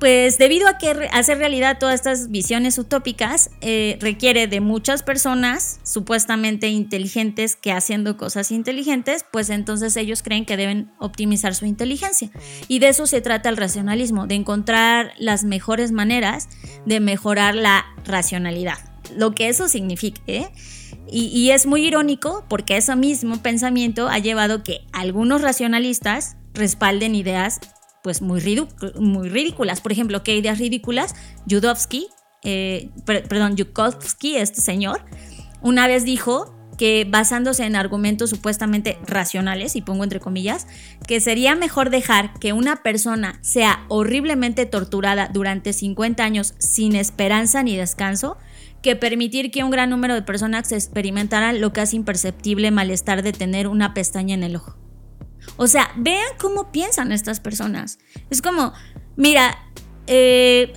[0.02, 5.80] pues debido a que hacer realidad todas estas visiones utópicas eh, requiere de muchas personas
[5.84, 12.32] supuestamente inteligentes que haciendo cosas inteligentes, pues entonces ellos creen que deben optimizar su inteligencia.
[12.68, 16.50] Y de eso se trata el racionalismo, de encontrar las mejores maneras
[16.88, 18.80] de mejorar la racionalidad.
[19.16, 20.50] Lo que eso significa, ¿eh?
[21.12, 27.60] Y, es muy irónico porque ese mismo pensamiento ha llevado que algunos racionalistas respalden ideas
[28.04, 28.42] pues muy,
[29.00, 29.82] muy ridículas.
[29.82, 31.16] Por ejemplo, ¿qué ideas ridículas?
[31.50, 32.08] Judowski,
[32.44, 35.06] eh, perdón, Yukovsky, este señor,
[35.62, 40.66] una vez dijo que basándose en argumentos supuestamente racionales, y pongo entre comillas,
[41.08, 47.62] que sería mejor dejar que una persona sea horriblemente torturada durante 50 años sin esperanza
[47.62, 48.38] ni descanso,
[48.82, 53.68] que permitir que un gran número de personas experimentaran lo casi imperceptible malestar de tener
[53.68, 54.76] una pestaña en el ojo.
[55.58, 58.00] O sea, vean cómo piensan estas personas.
[58.30, 58.74] Es como,
[59.16, 59.58] mira,
[60.08, 60.74] eh,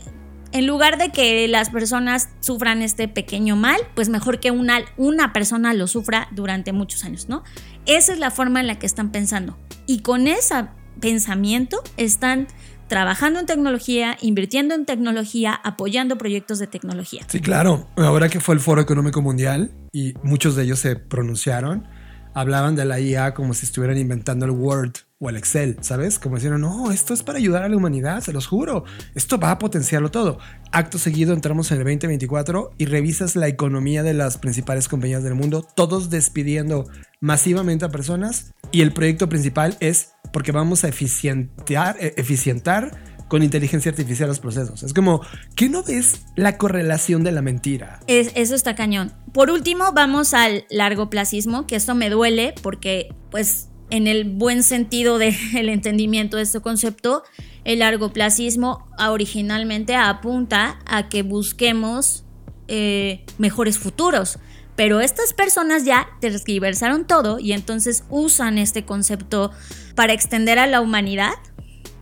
[0.52, 5.32] en lugar de que las personas sufran este pequeño mal, pues mejor que una, una
[5.32, 7.42] persona lo sufra durante muchos años, ¿no?
[7.86, 9.58] Esa es la forma en la que están pensando.
[9.86, 10.66] Y con ese
[11.00, 12.46] pensamiento están
[12.86, 17.24] trabajando en tecnología, invirtiendo en tecnología, apoyando proyectos de tecnología.
[17.28, 17.88] Sí, claro.
[17.96, 21.88] Ahora que fue el Foro Económico Mundial y muchos de ellos se pronunciaron,
[22.34, 26.18] hablaban de la IA como si estuvieran inventando el Word o el Excel, ¿sabes?
[26.18, 28.84] Como decían, no, esto es para ayudar a la humanidad, se los juro.
[29.14, 30.38] Esto va a potenciarlo todo.
[30.72, 35.34] Acto seguido entramos en el 2024 y revisas la economía de las principales compañías del
[35.34, 36.86] mundo, todos despidiendo
[37.20, 43.42] masivamente a personas y el proyecto principal es porque vamos a eficientar, eh, eficientar con
[43.42, 44.82] inteligencia artificial los procesos.
[44.82, 45.20] Es como,
[45.56, 48.00] ¿qué no ves la correlación de la mentira?
[48.06, 49.12] eso está cañón.
[49.32, 54.62] Por último, vamos al largo placismo, que esto me duele porque, pues, en el buen
[54.62, 55.34] sentido del
[55.68, 57.22] entendimiento de este concepto,
[57.64, 62.24] el largoplacismo originalmente apunta a que busquemos
[62.68, 64.38] eh, mejores futuros.
[64.76, 69.52] Pero estas personas ya tergiversaron todo y entonces usan este concepto
[69.94, 71.34] para extender a la humanidad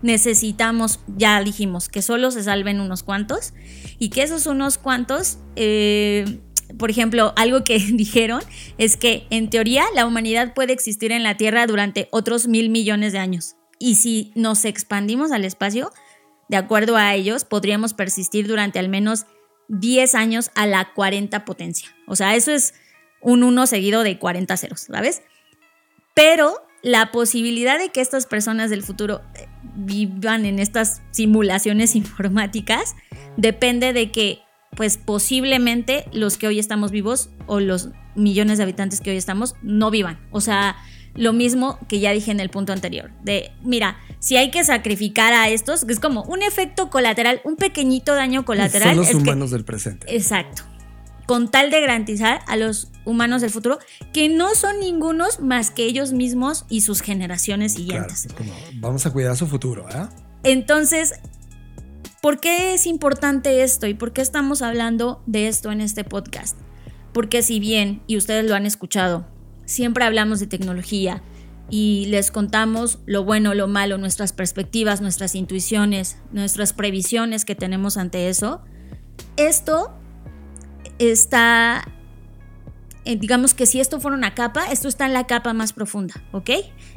[0.02, 3.54] necesitamos, ya dijimos, que solo se salven unos cuantos
[3.98, 6.40] y que esos unos cuantos, eh,
[6.78, 8.42] por ejemplo, algo que dijeron
[8.78, 13.12] es que en teoría la humanidad puede existir en la Tierra durante otros mil millones
[13.12, 13.56] de años.
[13.78, 15.92] Y si nos expandimos al espacio,
[16.48, 19.26] de acuerdo a ellos, podríamos persistir durante al menos
[19.68, 21.88] 10 años a la 40 potencia.
[22.06, 22.74] O sea, eso es
[23.20, 25.22] un 1 seguido de 40 ceros, ¿sabes?
[26.14, 32.94] Pero la posibilidad de que estas personas del futuro eh, vivan en estas simulaciones informáticas
[33.36, 34.40] depende de que,
[34.76, 39.54] pues posiblemente los que hoy estamos vivos o los millones de habitantes que hoy estamos
[39.62, 40.18] no vivan.
[40.30, 40.76] O sea,
[41.14, 45.34] lo mismo que ya dije en el punto anterior, de, mira, si hay que sacrificar
[45.34, 48.96] a estos, es como un efecto colateral, un pequeñito daño colateral.
[48.96, 50.06] Son los humanos del presente.
[50.14, 50.71] Exacto
[51.26, 53.78] con tal de garantizar a los humanos del futuro
[54.12, 58.28] que no son ningunos más que ellos mismos y sus generaciones siguientes.
[58.74, 60.08] vamos a cuidar su futuro, ¿eh?
[60.44, 61.14] Entonces,
[62.20, 66.58] ¿por qué es importante esto y por qué estamos hablando de esto en este podcast?
[67.12, 69.26] Porque si bien, y ustedes lo han escuchado,
[69.64, 71.22] siempre hablamos de tecnología,
[71.72, 77.96] y les contamos lo bueno, lo malo, nuestras perspectivas, nuestras intuiciones, nuestras previsiones que tenemos
[77.96, 78.60] ante eso,
[79.38, 79.94] esto
[80.98, 81.88] está,
[83.04, 86.14] eh, digamos que si esto fuera una capa, esto está en la capa más profunda,
[86.32, 86.50] ¿ok?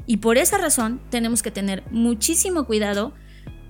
[0.05, 3.13] Y por esa razón tenemos que tener muchísimo cuidado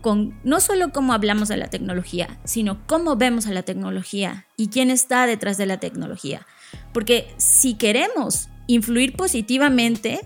[0.01, 4.67] con no solo cómo hablamos de la tecnología, sino cómo vemos a la tecnología y
[4.67, 6.45] quién está detrás de la tecnología.
[6.93, 10.19] Porque si queremos influir positivamente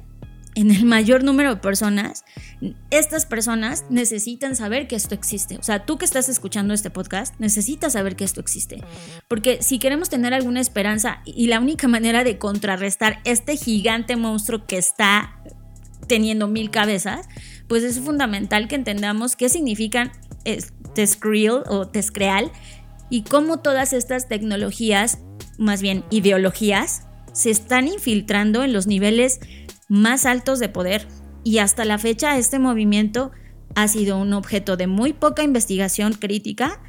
[0.56, 2.26] en el mayor número de personas,
[2.90, 5.58] estas personas necesitan saber que esto existe.
[5.58, 8.84] O sea, tú que estás escuchando este podcast, necesitas saber que esto existe.
[9.28, 14.66] Porque si queremos tener alguna esperanza y la única manera de contrarrestar este gigante monstruo
[14.68, 15.42] que está
[16.08, 17.28] teniendo mil cabezas,
[17.68, 20.12] pues es fundamental que entendamos qué significan
[20.96, 22.52] Tescreal o Tescreal
[23.10, 25.20] y cómo todas estas tecnologías,
[25.58, 29.40] más bien ideologías, se están infiltrando en los niveles
[29.88, 31.08] más altos de poder
[31.44, 33.32] y hasta la fecha este movimiento
[33.76, 36.82] ha sido un objeto de muy poca investigación crítica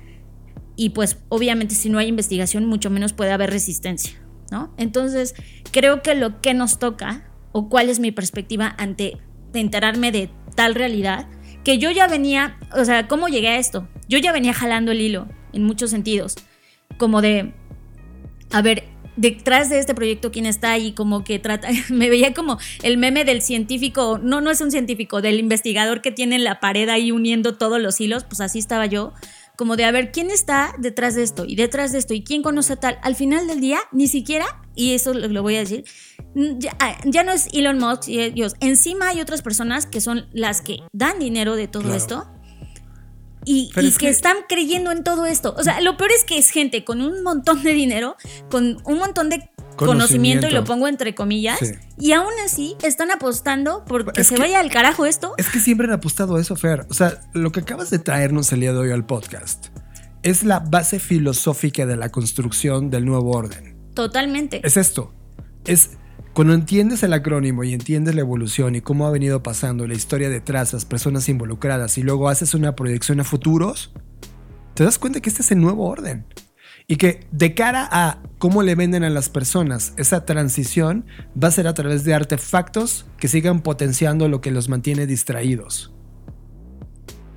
[0.77, 4.13] y pues obviamente si no hay investigación mucho menos puede haber resistencia,
[4.51, 4.75] ¿no?
[4.79, 5.35] Entonces
[5.71, 9.19] creo que lo que nos toca o cuál es mi perspectiva ante
[9.53, 11.29] enterarme de tal realidad
[11.65, 13.89] que yo ya venía, o sea, ¿cómo llegué a esto?
[14.09, 16.37] Yo ya venía jalando el hilo en muchos sentidos,
[16.97, 17.53] como de,
[18.51, 18.85] a ver,
[19.17, 23.25] detrás de este proyecto quién está ahí, como que trata, me veía como el meme
[23.25, 27.57] del científico, no, no es un científico, del investigador que tiene la pared ahí uniendo
[27.57, 29.13] todos los hilos, pues así estaba yo,
[29.57, 32.43] como de a ver quién está detrás de esto y detrás de esto y quién
[32.43, 32.99] conoce tal.
[33.03, 35.85] Al final del día, ni siquiera, y eso lo, voy a decir,
[36.35, 40.29] ya, ah, ya, no es Elon Musk y ellos, encima hay otras personas que son
[40.33, 42.27] las que dan dinero de todo esto
[43.45, 45.55] y, que, están creyendo en todo esto.
[45.57, 48.17] O sea, lo peor es que es gente con un montón de dinero,
[48.51, 51.59] con un montón de conocimiento, y lo pongo entre comillas,
[51.99, 55.35] y aún así están apostando porque se vaya al carajo esto.
[55.39, 56.87] Es que siempre han apostado a eso, Fer.
[56.91, 59.69] O sea, lo que acabas de traernos el día de hoy al podcast
[60.23, 63.77] es la base filosófica de la construcción del nuevo orden.
[63.95, 64.61] Totalmente.
[64.65, 65.15] Es esto.
[65.65, 65.91] Es
[66.33, 70.31] cuando entiendes el acrónimo y entiendes la evolución y cómo ha venido pasando la historia
[70.31, 73.91] detrás, las personas involucradas y luego haces una proyección a futuros,
[74.75, 76.25] te das cuenta que este es el nuevo orden.
[76.87, 81.05] Y que de cara a cómo le venden a las personas esa transición
[81.41, 85.93] va a ser a través de artefactos que sigan potenciando lo que los mantiene distraídos.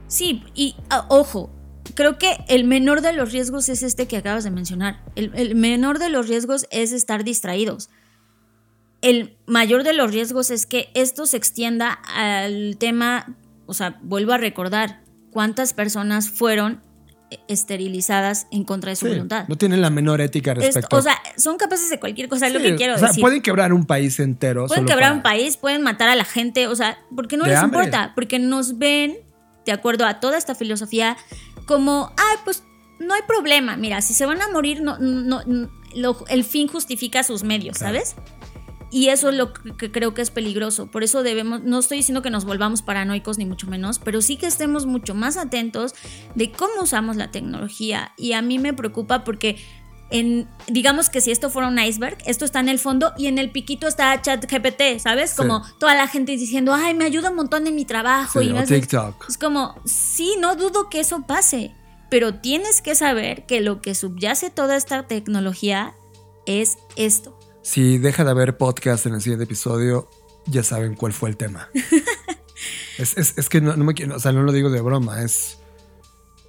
[0.07, 1.51] Sí, y ah, ojo,
[1.95, 5.03] creo que el menor de los riesgos es este que acabas de mencionar.
[5.15, 7.89] el menor de los riesgos es estar distraídos
[9.03, 13.35] el mayor de los riesgos es que esto se extienda al tema,
[13.65, 16.81] o sea, vuelvo a recordar, cuántas personas fueron
[17.47, 19.45] esterilizadas en contra de su voluntad.
[19.49, 20.95] No tienen la menor ética respecto.
[20.95, 23.73] o sea, son capaces de cualquier cosa, es lo que quiero o sea, Pueden quebrar
[23.73, 24.67] un país entero.
[24.67, 28.13] Pueden quebrar un país, pueden matar a la gente, o sea, porque no les importa,
[28.15, 29.17] porque nos ven,
[29.65, 31.17] de acuerdo a toda esta filosofía,
[31.65, 32.63] como, ay, pues
[32.99, 35.41] no hay problema, mira, si se van a morir, no, no,
[36.29, 38.15] el fin justifica sus medios, ¿sabes?
[38.93, 40.85] Y eso es lo que creo que es peligroso.
[40.85, 44.37] Por eso debemos, no estoy diciendo que nos volvamos paranoicos ni mucho menos, pero sí
[44.37, 45.95] que estemos mucho más atentos
[46.35, 48.13] de cómo usamos la tecnología.
[48.17, 49.57] Y a mí me preocupa porque
[50.11, 53.39] en, digamos que si esto fuera un iceberg, esto está en el fondo y en
[53.39, 55.33] el piquito está ChatGPT, ¿sabes?
[55.33, 58.43] Como toda la gente diciendo, ay, me ayuda un montón en mi trabajo.
[58.43, 59.27] y TikTok.
[59.27, 61.73] Es como, sí, no dudo que eso pase,
[62.11, 65.95] pero tienes que saber que lo que subyace toda esta tecnología
[66.45, 67.39] es esto.
[67.63, 70.09] Si deja de haber podcast en el siguiente episodio,
[70.45, 71.69] ya saben cuál fue el tema.
[72.97, 75.59] es, que no, me quiero, o sea, no lo digo de broma, es.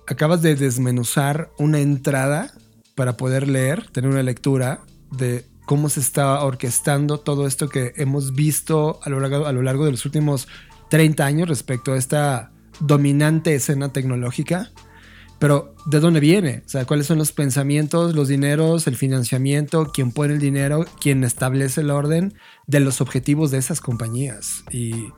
[0.09, 2.53] Acabas de desmenuzar una entrada
[2.97, 8.35] para poder leer, tener una lectura de cómo se está orquestando todo esto que hemos
[8.35, 10.49] visto a lo largo, a lo largo de los últimos
[10.91, 12.51] 30 años respecto a esta
[12.81, 14.73] dominante escena tecnológica
[15.39, 16.63] pero, ¿de dónde viene?
[16.65, 21.25] O sea, ¿cuáles son los pensamientos, los dineros, el financiamiento, quién pone el dinero, quién
[21.25, 22.35] establece el orden
[22.67, 24.65] de los objetivos de esas compañías?
[24.71, 25.09] Y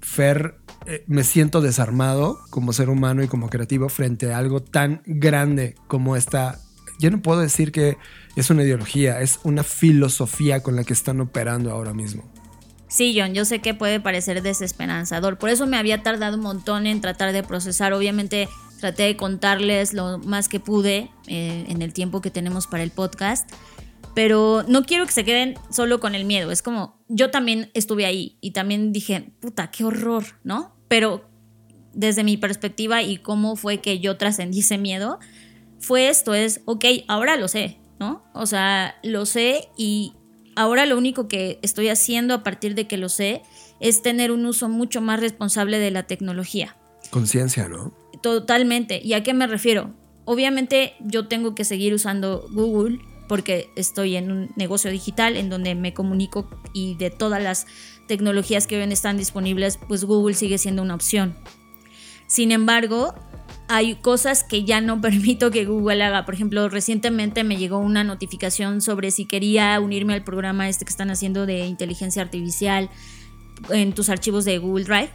[0.00, 0.54] Fer,
[0.86, 5.74] eh, me siento desarmado como ser humano y como creativo frente a algo tan grande
[5.86, 6.60] como esta.
[7.00, 7.98] Yo no puedo decir que
[8.36, 12.30] es una ideología, es una filosofía con la que están operando ahora mismo.
[12.88, 15.36] Sí, John, yo sé que puede parecer desesperanzador.
[15.36, 17.92] Por eso me había tardado un montón en tratar de procesar.
[17.92, 18.48] Obviamente
[18.78, 22.90] traté de contarles lo más que pude eh, en el tiempo que tenemos para el
[22.90, 23.50] podcast.
[24.14, 26.50] Pero no quiero que se queden solo con el miedo.
[26.50, 30.74] Es como, yo también estuve ahí y también dije, puta, qué horror, ¿no?
[30.88, 31.28] Pero
[31.92, 35.18] desde mi perspectiva y cómo fue que yo trascendí ese miedo,
[35.78, 38.24] fue esto, es, ok, ahora lo sé, ¿no?
[38.34, 40.14] O sea, lo sé y
[40.56, 43.42] ahora lo único que estoy haciendo a partir de que lo sé
[43.80, 46.76] es tener un uso mucho más responsable de la tecnología.
[47.10, 47.92] Conciencia, ¿no?
[48.22, 49.00] Totalmente.
[49.02, 49.94] ¿Y a qué me refiero?
[50.24, 52.98] Obviamente yo tengo que seguir usando Google
[53.28, 57.66] porque estoy en un negocio digital en donde me comunico y de todas las
[58.06, 61.36] tecnologías que hoy están disponibles, pues Google sigue siendo una opción.
[62.26, 63.14] Sin embargo,
[63.68, 66.24] hay cosas que ya no permito que Google haga.
[66.24, 70.90] Por ejemplo, recientemente me llegó una notificación sobre si quería unirme al programa este que
[70.90, 72.90] están haciendo de inteligencia artificial
[73.70, 75.10] en tus archivos de Google Drive.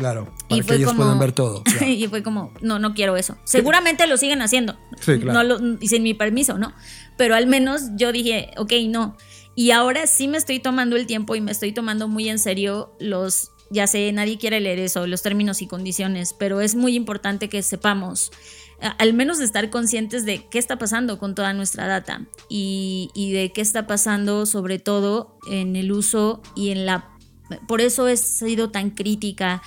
[0.00, 1.62] Claro, para que ellos puedan ver todo.
[1.86, 3.36] y fue como, no, no quiero eso.
[3.44, 4.78] Seguramente lo siguen haciendo.
[4.98, 5.58] Sí, claro.
[5.58, 6.72] No y sin mi permiso, ¿no?
[7.18, 9.18] Pero al menos yo dije, ok, no.
[9.54, 12.96] Y ahora sí me estoy tomando el tiempo y me estoy tomando muy en serio
[12.98, 17.50] los, ya sé, nadie quiere leer eso, los términos y condiciones, pero es muy importante
[17.50, 18.32] que sepamos,
[18.96, 23.52] al menos estar conscientes de qué está pasando con toda nuestra data y, y de
[23.52, 27.10] qué está pasando sobre todo en el uso y en la...
[27.68, 29.60] Por eso he sido tan crítica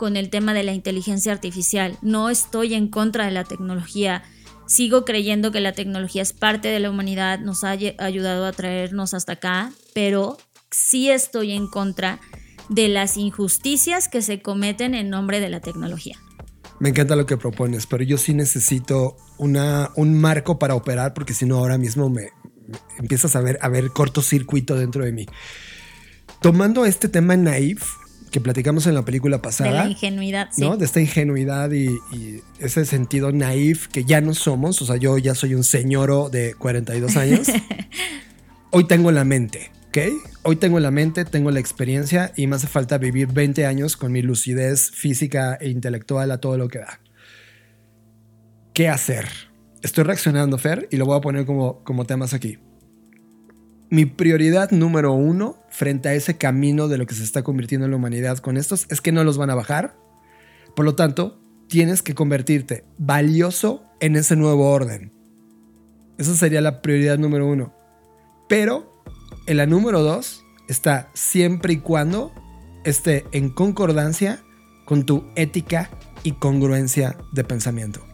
[0.00, 1.98] con el tema de la inteligencia artificial.
[2.00, 4.22] No estoy en contra de la tecnología.
[4.66, 9.12] Sigo creyendo que la tecnología es parte de la humanidad, nos ha ayudado a traernos
[9.12, 10.38] hasta acá, pero
[10.70, 12.18] sí estoy en contra
[12.70, 16.18] de las injusticias que se cometen en nombre de la tecnología.
[16.78, 21.34] Me encanta lo que propones, pero yo sí necesito una, un marco para operar porque
[21.34, 22.30] si no ahora mismo me,
[22.98, 25.26] empiezas a ver, a ver cortocircuito dentro de mí.
[26.40, 27.84] Tomando este tema naif,
[28.30, 29.70] que platicamos en la película pasada.
[29.70, 30.62] De la ingenuidad, sí.
[30.62, 30.76] ¿no?
[30.76, 31.88] De esta ingenuidad y,
[32.58, 34.80] ese sentido naif que ya no somos.
[34.82, 37.48] O sea, yo ya soy un señoro de 42 años.
[38.70, 39.98] Hoy tengo la mente, ¿ok?
[40.42, 44.12] Hoy tengo la mente, tengo la experiencia y me hace falta vivir 20 años con
[44.12, 47.00] mi lucidez física e intelectual a todo lo que da.
[48.72, 49.26] ¿Qué hacer?
[49.82, 52.58] Estoy reaccionando, Fer, y lo voy a poner como, como temas aquí
[53.90, 57.92] mi prioridad número uno frente a ese camino de lo que se está convirtiendo en
[57.92, 59.96] la humanidad con estos es que no los van a bajar.
[60.76, 65.12] Por lo tanto, tienes que convertirte valioso en ese nuevo orden.
[66.18, 67.74] Esa sería la prioridad número uno.
[68.48, 69.02] Pero
[69.46, 72.32] en la número dos está siempre y cuando
[72.84, 74.42] esté en concordancia
[74.84, 75.90] con tu ética
[76.22, 78.04] y congruencia de pensamiento.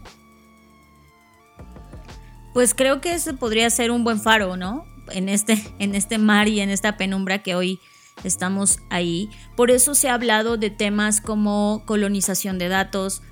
[2.52, 4.86] Pues creo que ese podría ser un buen faro, ¿no?
[5.10, 7.80] En este, en este mar y en esta penumbra que hoy
[8.24, 9.30] estamos ahí.
[9.56, 13.22] Por eso se ha hablado de temas como colonización de datos.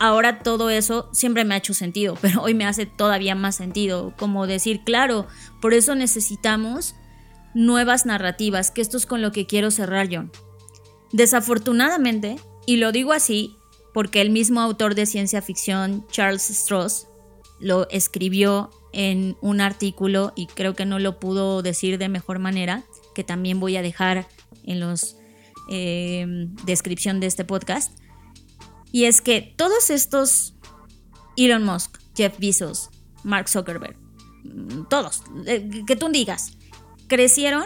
[0.00, 4.14] Ahora todo eso siempre me ha hecho sentido, pero hoy me hace todavía más sentido.
[4.16, 5.26] Como decir, claro,
[5.60, 6.94] por eso necesitamos
[7.54, 10.24] nuevas narrativas, que esto es con lo que quiero cerrar yo.
[11.12, 12.36] Desafortunadamente,
[12.66, 13.56] y lo digo así
[13.92, 17.08] porque el mismo autor de ciencia ficción, Charles Stross,
[17.60, 22.84] lo escribió en un artículo y creo que no lo pudo decir de mejor manera,
[23.14, 24.26] que también voy a dejar
[24.64, 25.16] en los
[25.68, 26.26] eh,
[26.64, 27.98] descripción de este podcast.
[28.90, 30.54] Y es que todos estos
[31.36, 32.90] Elon Musk, Jeff Bezos,
[33.24, 33.96] Mark Zuckerberg,
[34.44, 36.58] mm, todos, eh, que tú digas,
[37.08, 37.64] crecieron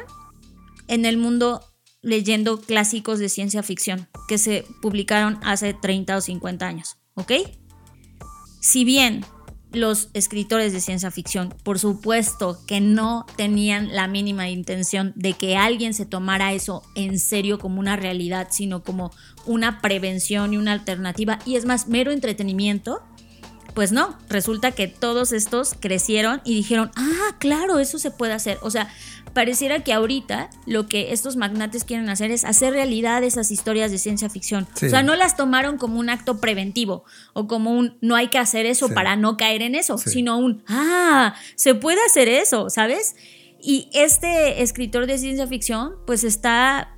[0.88, 1.64] en el mundo
[2.02, 7.32] leyendo clásicos de ciencia ficción que se publicaron hace 30 o 50 años, ¿ok?
[8.60, 9.24] Si bien
[9.72, 15.56] los escritores de ciencia ficción, por supuesto que no tenían la mínima intención de que
[15.56, 19.12] alguien se tomara eso en serio como una realidad, sino como
[19.44, 23.02] una prevención y una alternativa, y es más, mero entretenimiento,
[23.74, 28.56] pues no, resulta que todos estos crecieron y dijeron, ah, claro, eso se puede hacer.
[28.62, 28.88] O sea,
[29.36, 33.98] pareciera que ahorita lo que estos magnates quieren hacer es hacer realidad esas historias de
[33.98, 34.66] ciencia ficción.
[34.74, 38.38] O sea, no las tomaron como un acto preventivo o como un no hay que
[38.38, 43.14] hacer eso para no caer en eso, sino un, ah, se puede hacer eso, ¿sabes?
[43.60, 46.96] Y este escritor de ciencia ficción pues está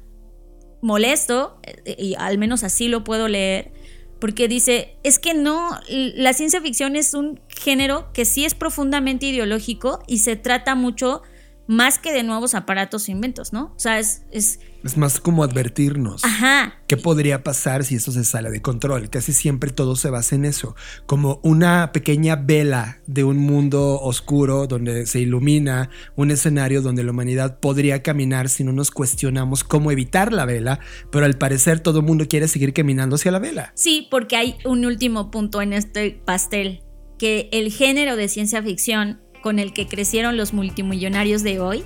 [0.80, 3.72] molesto, eh, y al menos así lo puedo leer,
[4.20, 9.26] porque dice, es que no, la ciencia ficción es un género que sí es profundamente
[9.26, 11.22] ideológico y se trata mucho
[11.68, 13.72] más que de nuevos aparatos o inventos, ¿no?
[13.76, 14.22] O sea, es...
[14.32, 16.24] Es, es más como advertirnos.
[16.24, 16.80] Ajá.
[16.86, 19.10] ¿Qué podría pasar si eso se sale de control?
[19.10, 24.66] Casi siempre todo se basa en eso, como una pequeña vela de un mundo oscuro
[24.66, 29.92] donde se ilumina un escenario donde la humanidad podría caminar si no nos cuestionamos cómo
[29.92, 33.72] evitar la vela, pero al parecer todo el mundo quiere seguir caminando hacia la vela.
[33.74, 36.82] Sí, porque hay un último punto en este pastel,
[37.18, 41.82] que el género de ciencia ficción con el que crecieron los multimillonarios de hoy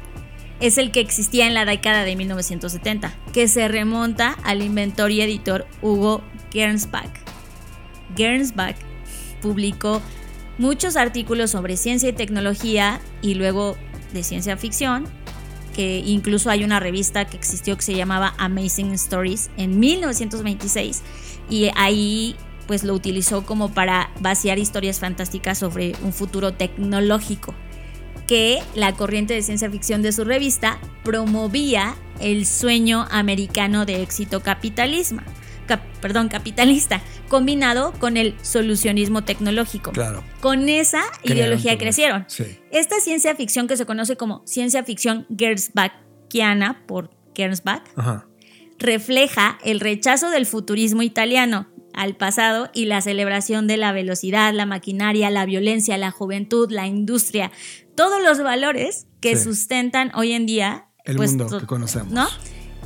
[0.58, 5.20] es el que existía en la década de 1970, que se remonta al inventor y
[5.20, 7.20] editor Hugo Gernsback.
[8.16, 8.74] Gernsback
[9.40, 10.02] publicó
[10.58, 13.76] muchos artículos sobre ciencia y tecnología y luego
[14.12, 15.04] de ciencia ficción
[15.76, 21.00] que incluso hay una revista que existió que se llamaba Amazing Stories en 1926
[21.48, 22.34] y ahí
[22.66, 27.54] pues lo utilizó como para vaciar historias fantásticas sobre un futuro tecnológico
[28.26, 34.40] que la corriente de ciencia ficción de su revista promovía el sueño americano de éxito
[34.40, 35.20] capitalismo,
[36.00, 39.92] perdón, capitalista, combinado con el solucionismo tecnológico.
[39.92, 40.22] Claro.
[40.40, 42.24] Con esa ideología crecieron.
[42.28, 42.58] Sí.
[42.70, 48.26] Esta ciencia ficción que se conoce como ciencia ficción Gernsbackiana por Gernsback Ajá.
[48.78, 54.66] refleja el rechazo del futurismo italiano al pasado y la celebración de la velocidad, la
[54.66, 57.51] maquinaria, la violencia, la juventud, la industria,
[57.95, 59.45] todos los valores que Sí.
[59.45, 62.12] sustentan hoy en día El pues, mundo que conocemos.
[62.12, 62.26] ¿no?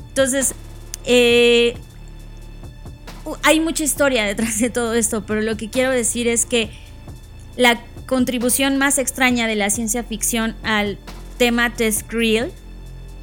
[0.08, 0.54] Entonces,
[1.04, 1.76] eh,
[3.42, 6.70] hay mucha historia detrás de todo esto, pero lo que quiero decir es que
[7.56, 10.98] la contribución más extraña de la ciencia ficción al
[11.38, 12.52] tema Test Grill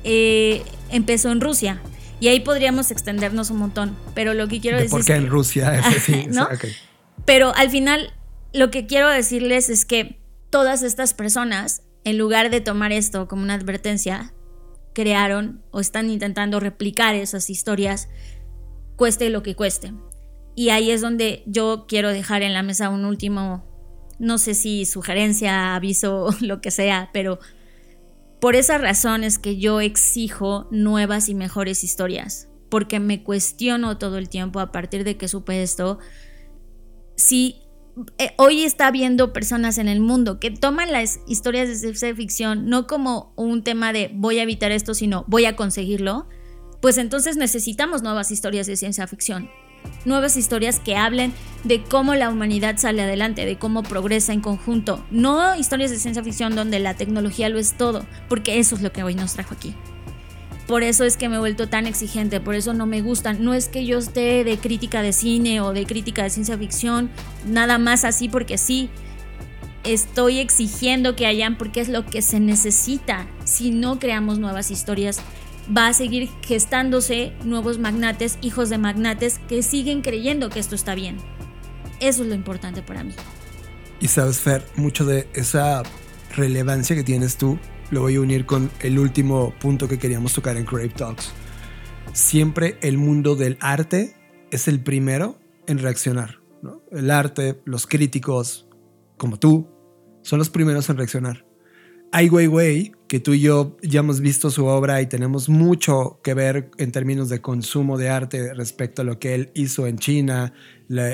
[0.03, 1.81] eh, empezó en Rusia.
[2.23, 3.97] Y ahí podríamos extendernos un montón.
[4.15, 5.77] Pero lo que quiero ¿De decir por es que- en Rusia?
[5.79, 6.47] Ese sí, ¿No?
[7.25, 8.13] pero al final,
[8.53, 13.43] lo que quiero decirles es que todas estas personas, en lugar de tomar esto como
[13.43, 14.33] una advertencia,
[14.93, 18.07] crearon o están intentando replicar esas historias,
[18.95, 19.93] cueste lo que cueste.
[20.55, 23.65] Y ahí es donde yo quiero dejar en la mesa un último,
[24.17, 27.39] no sé si sugerencia, aviso, lo que sea, pero
[28.43, 34.17] por esa razón es que yo exijo nuevas y mejores historias, porque me cuestiono todo
[34.17, 35.97] el tiempo a partir de que supe esto,
[37.15, 37.61] si
[38.17, 42.67] eh, hoy está habiendo personas en el mundo que toman las historias de ciencia ficción
[42.67, 46.27] no como un tema de voy a evitar esto, sino voy a conseguirlo,
[46.81, 49.49] pues entonces necesitamos nuevas historias de ciencia ficción.
[50.05, 55.03] Nuevas historias que hablen de cómo la humanidad sale adelante, de cómo progresa en conjunto.
[55.11, 58.91] No historias de ciencia ficción donde la tecnología lo es todo, porque eso es lo
[58.91, 59.73] que hoy nos trajo aquí.
[60.67, 63.43] Por eso es que me he vuelto tan exigente, por eso no me gustan.
[63.43, 67.09] No es que yo esté de crítica de cine o de crítica de ciencia ficción,
[67.45, 68.89] nada más así porque sí.
[69.83, 73.27] Estoy exigiendo que hayan porque es lo que se necesita.
[73.43, 75.19] Si no creamos nuevas historias,
[75.75, 80.95] va a seguir gestándose nuevos magnates, hijos de magnates que siguen creyendo que esto está
[80.95, 81.17] bien.
[81.99, 83.13] Eso es lo importante para mí.
[83.99, 85.83] Y sabes, Fer, mucho de esa
[86.35, 87.57] relevancia que tienes tú
[87.93, 91.31] lo voy a unir con el último punto que queríamos tocar en Crave Talks.
[92.11, 94.15] Siempre el mundo del arte
[94.51, 96.39] es el primero en reaccionar.
[96.91, 98.67] El arte, los críticos,
[99.17, 99.69] como tú,
[100.23, 101.45] son los primeros en reaccionar.
[102.15, 106.35] Ai Weiwei, que tú y yo ya hemos visto su obra y tenemos mucho que
[106.35, 110.53] ver en términos de consumo de arte respecto a lo que él hizo en China,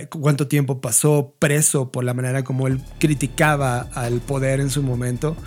[0.10, 5.38] cuánto tiempo pasó preso por la manera como él criticaba al poder en su momento.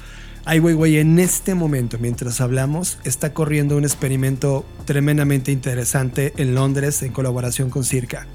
[0.47, 7.03] Ai Weiwei en este momento, mientras hablamos, está corriendo un experimento tremendamente interesante en Londres
[7.03, 8.27] en colaboración con Circa.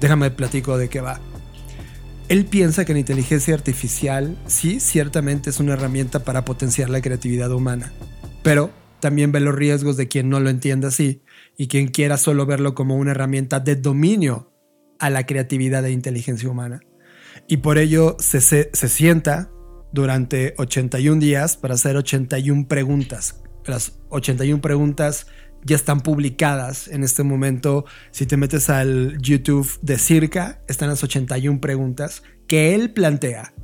[0.00, 1.20] Déjame platico de qué va.
[2.28, 7.52] Él piensa que la inteligencia artificial sí, ciertamente es una herramienta para potenciar la creatividad
[7.52, 7.92] humana,
[8.42, 8.70] pero
[9.00, 11.22] también ve los riesgos de quien no lo entienda así
[11.58, 14.50] y quien quiera solo verlo como una herramienta de dominio
[14.98, 16.80] a la creatividad e inteligencia humana.
[17.46, 19.50] Y por ello se, se, se sienta
[19.92, 23.42] durante 81 días para hacer 81 preguntas.
[23.66, 25.26] Las 81 preguntas
[25.64, 27.84] ya están publicadas en este momento.
[28.10, 33.54] Si te metes al YouTube de Circa, están las 81 preguntas que él plantea.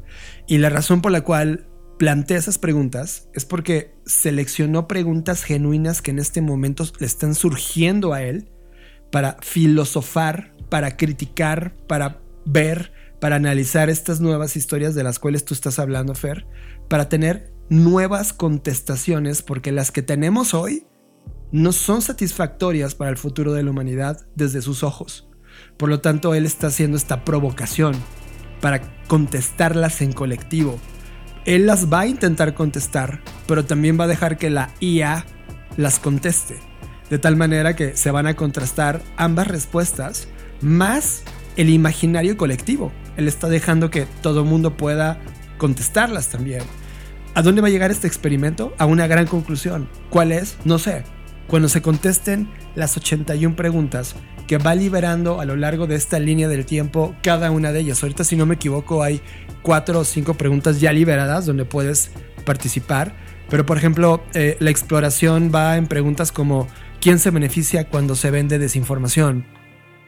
[0.46, 1.66] Y la razón por la cual
[1.98, 8.14] plantea esas preguntas es porque seleccionó preguntas genuinas que en este momento le están surgiendo
[8.14, 8.48] a él
[9.12, 15.52] para filosofar, para criticar, para ver, para analizar estas nuevas historias de las cuales tú
[15.52, 16.46] estás hablando, Fer,
[16.88, 20.86] para tener nuevas contestaciones, porque las que tenemos hoy
[21.52, 25.28] no son satisfactorias para el futuro de la humanidad desde sus ojos.
[25.76, 27.94] Por lo tanto, él está haciendo esta provocación
[28.60, 30.78] para contestarlas en colectivo.
[31.44, 35.24] Él las va a intentar contestar, pero también va a dejar que la IA
[35.76, 36.58] las conteste.
[37.08, 40.28] De tal manera que se van a contrastar ambas respuestas
[40.60, 41.22] más
[41.56, 42.92] el imaginario colectivo.
[43.16, 45.18] Él está dejando que todo mundo pueda
[45.58, 46.62] contestarlas también.
[47.34, 48.74] ¿A dónde va a llegar este experimento?
[48.78, 49.88] A una gran conclusión.
[50.10, 50.56] ¿Cuál es?
[50.64, 51.04] No sé.
[51.50, 54.14] Cuando se contesten las 81 preguntas
[54.46, 58.00] que va liberando a lo largo de esta línea del tiempo cada una de ellas.
[58.04, 59.20] Ahorita si no me equivoco hay
[59.62, 62.12] cuatro o cinco preguntas ya liberadas donde puedes
[62.46, 63.16] participar.
[63.48, 66.68] Pero por ejemplo, eh, la exploración va en preguntas como
[67.00, 69.44] ¿quién se beneficia cuando se vende desinformación?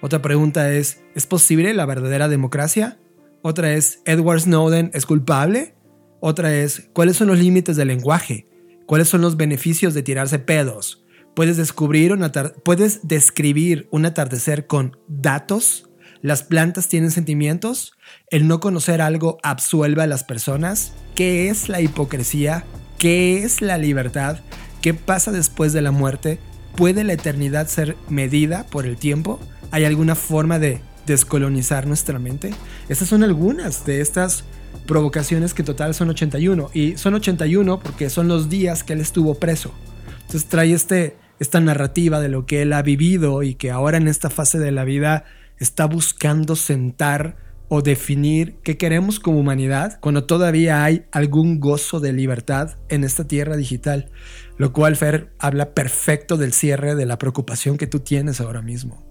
[0.01, 3.01] Otra pregunta es ¿es posible la verdadera democracia?
[3.43, 5.74] Otra es ¿Edward Snowden es culpable?
[6.20, 8.47] Otra es ¿cuáles son los límites del lenguaje?
[8.86, 11.01] ¿Cuáles son los beneficios de tirarse pedos?
[11.34, 12.30] ¿Puedes, descubrir un
[12.62, 15.88] ¿Puedes describir un atardecer con datos?
[16.20, 17.94] ¿Las plantas tienen sentimientos?
[18.30, 20.92] ¿El no conocer algo absuelve a las personas?
[21.14, 22.64] ¿Qué es la hipocresía?
[22.98, 24.40] ¿Qué es la libertad?
[24.82, 26.38] ¿Qué pasa después de la muerte?
[26.76, 29.40] ¿Puede la eternidad ser medida por el tiempo?
[29.70, 32.52] ¿Hay alguna forma de descolonizar nuestra mente?
[32.90, 34.44] Estas son algunas de estas
[34.86, 36.70] provocaciones que en total son 81.
[36.74, 39.72] Y son 81 porque son los días que él estuvo preso.
[40.20, 44.09] Entonces trae este, esta narrativa de lo que él ha vivido y que ahora en
[44.09, 45.24] esta fase de la vida
[45.59, 47.36] está buscando sentar
[47.74, 53.26] o definir qué queremos como humanidad cuando todavía hay algún gozo de libertad en esta
[53.26, 54.10] tierra digital.
[54.59, 59.02] Lo cual, Fer, habla perfecto del cierre de la preocupación que tú tienes ahora mismo.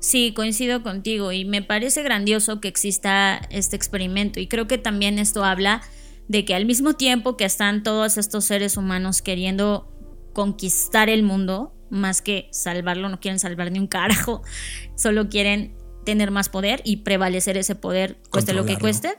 [0.00, 5.20] Sí, coincido contigo y me parece grandioso que exista este experimento y creo que también
[5.20, 5.80] esto habla
[6.28, 9.93] de que al mismo tiempo que están todos estos seres humanos queriendo
[10.34, 14.42] conquistar el mundo, más que salvarlo, no quieren salvar ni un carajo,
[14.96, 15.74] solo quieren
[16.04, 19.16] tener más poder y prevalecer ese poder, cueste lo que cueste.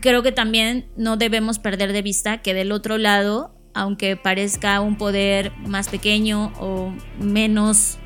[0.00, 4.96] Creo que también no debemos perder de vista que del otro lado, aunque parezca un
[4.96, 7.98] poder más pequeño o menos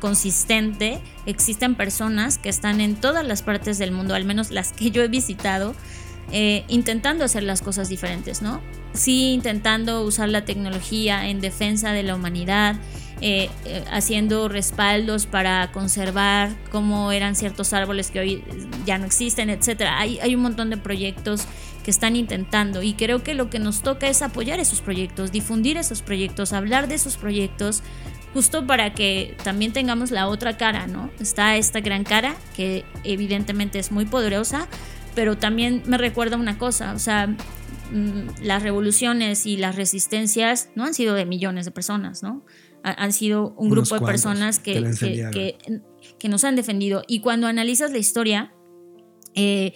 [0.00, 4.90] consistente, existen personas que están en todas las partes del mundo, al menos las que
[4.90, 5.74] yo he visitado,
[6.32, 8.60] eh, intentando hacer las cosas diferentes, ¿no?
[8.94, 12.76] Sí, intentando usar la tecnología en defensa de la humanidad,
[13.20, 18.44] eh, eh, haciendo respaldos para conservar cómo eran ciertos árboles que hoy
[18.84, 19.84] ya no existen, etc.
[19.90, 21.46] Hay, hay un montón de proyectos
[21.82, 25.76] que están intentando y creo que lo que nos toca es apoyar esos proyectos, difundir
[25.76, 27.82] esos proyectos, hablar de esos proyectos,
[28.34, 31.10] justo para que también tengamos la otra cara, ¿no?
[31.20, 34.66] Está esta gran cara que evidentemente es muy poderosa,
[35.16, 40.84] pero también me recuerda una cosa, o sea, mm, las revoluciones y las resistencias no
[40.84, 42.44] han sido de millones de personas, ¿no?
[42.84, 44.74] Han sido un grupo de personas que,
[46.20, 47.02] que, nos han defendido.
[47.08, 48.52] Y cuando analizas la historia,
[49.34, 49.72] eh,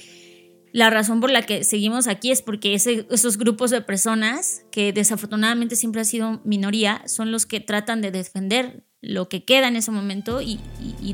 [0.72, 5.74] la razón por la que seguimos aquí es porque esos grupos de personas, que desafortunadamente
[5.74, 9.90] siempre ha sido minoría, son los que tratan de defender lo que queda en ese
[9.90, 10.60] momento y,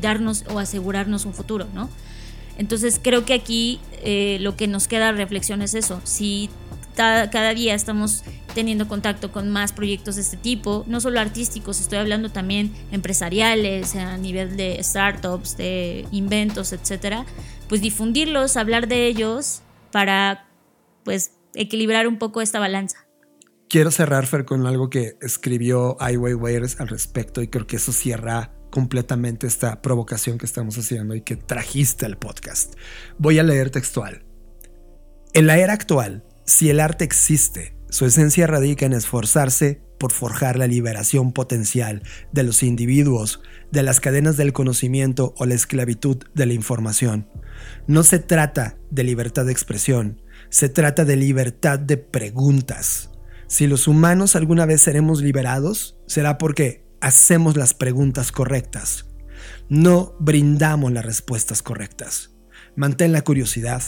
[0.00, 1.88] darnos o asegurarnos un futuro, ¿no?
[2.58, 6.00] Entonces creo que aquí eh, lo que nos queda reflexión es eso.
[6.04, 6.50] Si
[6.94, 8.24] cada día estamos
[8.54, 13.94] teniendo contacto con más proyectos de este tipo, no solo artísticos, estoy hablando también empresariales,
[13.96, 17.26] a nivel de startups, de inventos, etcétera,
[17.68, 19.60] pues difundirlos, hablar de ellos
[19.92, 20.48] para
[21.04, 23.06] pues equilibrar un poco esta balanza.
[23.68, 27.92] Quiero cerrar, Fer, con algo que escribió Ai Weiwei al respecto y creo que eso
[27.92, 32.74] cierra completamente esta provocación que estamos haciendo y que trajiste al podcast.
[33.18, 34.24] Voy a leer textual.
[35.32, 40.58] En la era actual, si el arte existe, su esencia radica en esforzarse por forjar
[40.58, 42.02] la liberación potencial
[42.32, 43.40] de los individuos
[43.70, 47.28] de las cadenas del conocimiento o la esclavitud de la información.
[47.86, 53.10] No se trata de libertad de expresión, se trata de libertad de preguntas.
[53.48, 59.06] Si los humanos alguna vez seremos liberados, será porque hacemos las preguntas correctas.
[59.68, 62.30] No brindamos las respuestas correctas.
[62.76, 63.82] Mantén la curiosidad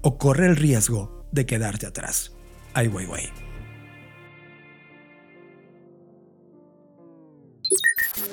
[0.00, 2.32] o corre el riesgo de quedarte atrás.
[2.74, 3.30] Ay, wey, wey.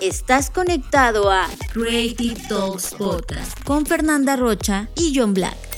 [0.01, 5.74] Estás conectado a Creative Talks Podcast con Fernanda Rocha y John Black.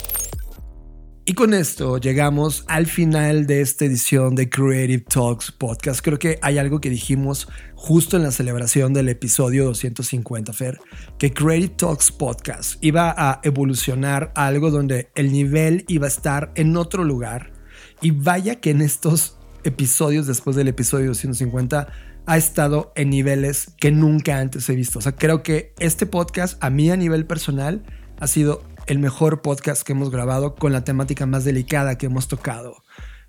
[1.29, 5.99] Y con esto llegamos al final de esta edición de Creative Talks Podcast.
[5.99, 10.79] Creo que hay algo que dijimos justo en la celebración del episodio 250, Fer,
[11.19, 16.53] que Creative Talks Podcast iba a evolucionar a algo donde el nivel iba a estar
[16.55, 17.51] en otro lugar.
[17.99, 21.89] Y vaya que en estos episodios, después del episodio 250,
[22.25, 24.99] ha estado en niveles que nunca antes he visto.
[24.99, 27.83] O sea, creo que este podcast, a mí a nivel personal,
[28.17, 32.27] ha sido el mejor podcast que hemos grabado con la temática más delicada que hemos
[32.27, 32.83] tocado.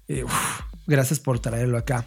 [0.06, 0.24] Eh,
[0.88, 2.04] gracias por traerlo acá.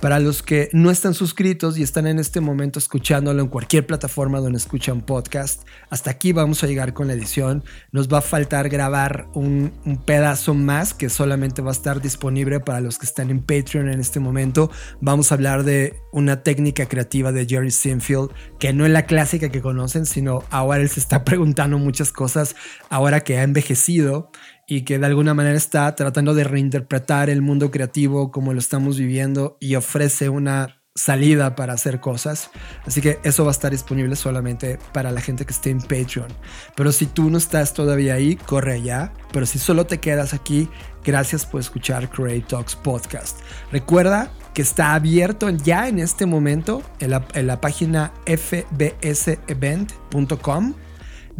[0.00, 4.38] Para los que no están suscritos y están en este momento escuchándolo en cualquier plataforma
[4.38, 7.64] donde escuchan podcast, hasta aquí vamos a llegar con la edición.
[7.92, 9.72] Nos va a faltar grabar un,
[10.06, 14.00] pedazo más que solamente va a estar disponible para los que están en Patreon en
[14.00, 14.70] este momento.
[15.02, 19.50] Vamos a hablar de una técnica creativa de Jerry Sinfield, que no es la clásica
[19.50, 22.56] que conocen, sino ahora él se está preguntando muchas cosas
[22.88, 24.30] ahora que ha envejecido
[24.70, 28.96] y que de alguna manera está tratando de reinterpretar el mundo creativo como lo estamos
[28.96, 32.52] viviendo y ofrece una salida para hacer cosas.
[32.86, 36.28] Así que eso va a estar disponible solamente para la gente que esté en Patreon.
[36.76, 39.12] Pero si tú no estás todavía ahí, corre ya.
[39.32, 40.68] Pero si solo te quedas aquí,
[41.04, 43.40] gracias por escuchar Create Talks Podcast.
[43.72, 50.74] Recuerda que está abierto ya en este momento en la, en la página fbsevent.com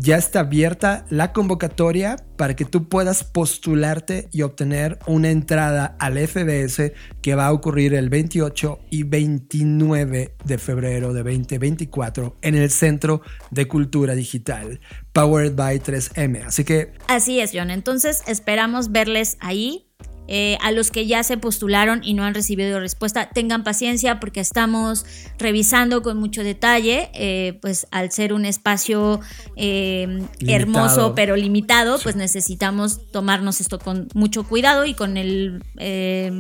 [0.01, 6.17] ya está abierta la convocatoria para que tú puedas postularte y obtener una entrada al
[6.17, 12.71] FBS que va a ocurrir el 28 y 29 de febrero de 2024 en el
[12.71, 13.21] Centro
[13.51, 14.81] de Cultura Digital,
[15.13, 16.47] Powered by 3M.
[16.47, 16.95] Así que...
[17.07, 17.71] Así es, John.
[17.71, 19.90] Entonces esperamos verles ahí
[20.33, 24.39] eh, a los que ya se postularon y no han recibido respuesta, tengan paciencia porque
[24.39, 25.05] estamos
[25.39, 29.19] revisando con mucho detalle, eh, pues al ser un espacio
[29.57, 35.65] eh, hermoso pero limitado, pues necesitamos tomarnos esto con mucho cuidado y con el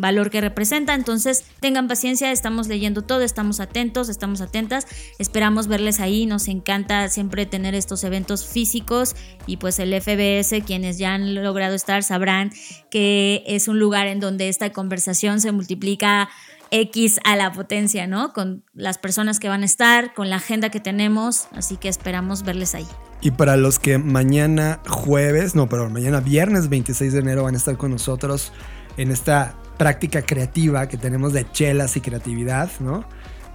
[0.01, 0.95] valor que representa.
[0.95, 4.87] Entonces, tengan paciencia, estamos leyendo todo, estamos atentos, estamos atentas,
[5.19, 9.17] esperamos verles ahí, nos encanta siempre tener estos eventos físicos
[9.49, 12.53] y pues el FBS, quienes ya han logrado estar, sabrán
[12.89, 16.29] que es un lugar en donde esta conversación se multiplica
[16.71, 18.33] X a la potencia, ¿no?
[18.33, 22.45] Con las personas que van a estar, con la agenda que tenemos, así que esperamos
[22.45, 22.87] verles ahí.
[23.21, 27.59] Y para los que mañana jueves, no, pero mañana viernes 26 de enero van a
[27.59, 28.53] estar con nosotros
[28.97, 33.05] en esta práctica creativa que tenemos de chelas y creatividad, ¿no?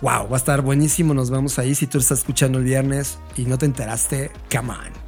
[0.02, 1.74] Wow, va a estar buenísimo, nos vemos ahí.
[1.74, 5.05] Si tú estás escuchando el viernes y no te enteraste, come on.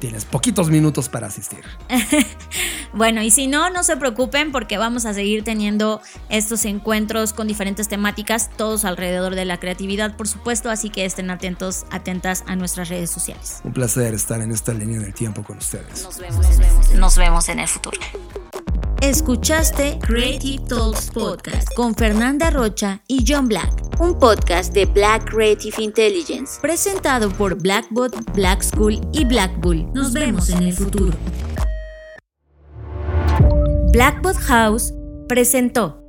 [0.00, 1.60] Tienes poquitos minutos para asistir.
[2.94, 6.00] bueno, y si no, no se preocupen porque vamos a seguir teniendo
[6.30, 11.30] estos encuentros con diferentes temáticas, todos alrededor de la creatividad, por supuesto, así que estén
[11.30, 13.60] atentos, atentas a nuestras redes sociales.
[13.62, 16.02] Un placer estar en esta línea del tiempo con ustedes.
[16.02, 17.98] Nos vemos, nos vemos, nos vemos en el futuro.
[19.02, 25.82] Escuchaste Creative Talks Podcast con Fernanda Rocha y John Black, un podcast de Black Creative
[25.82, 29.90] Intelligence, presentado por Blackbot, Black School y Black Bull.
[29.94, 31.16] Nos vemos en el futuro.
[33.92, 34.92] Blackbot House
[35.28, 35.99] presentó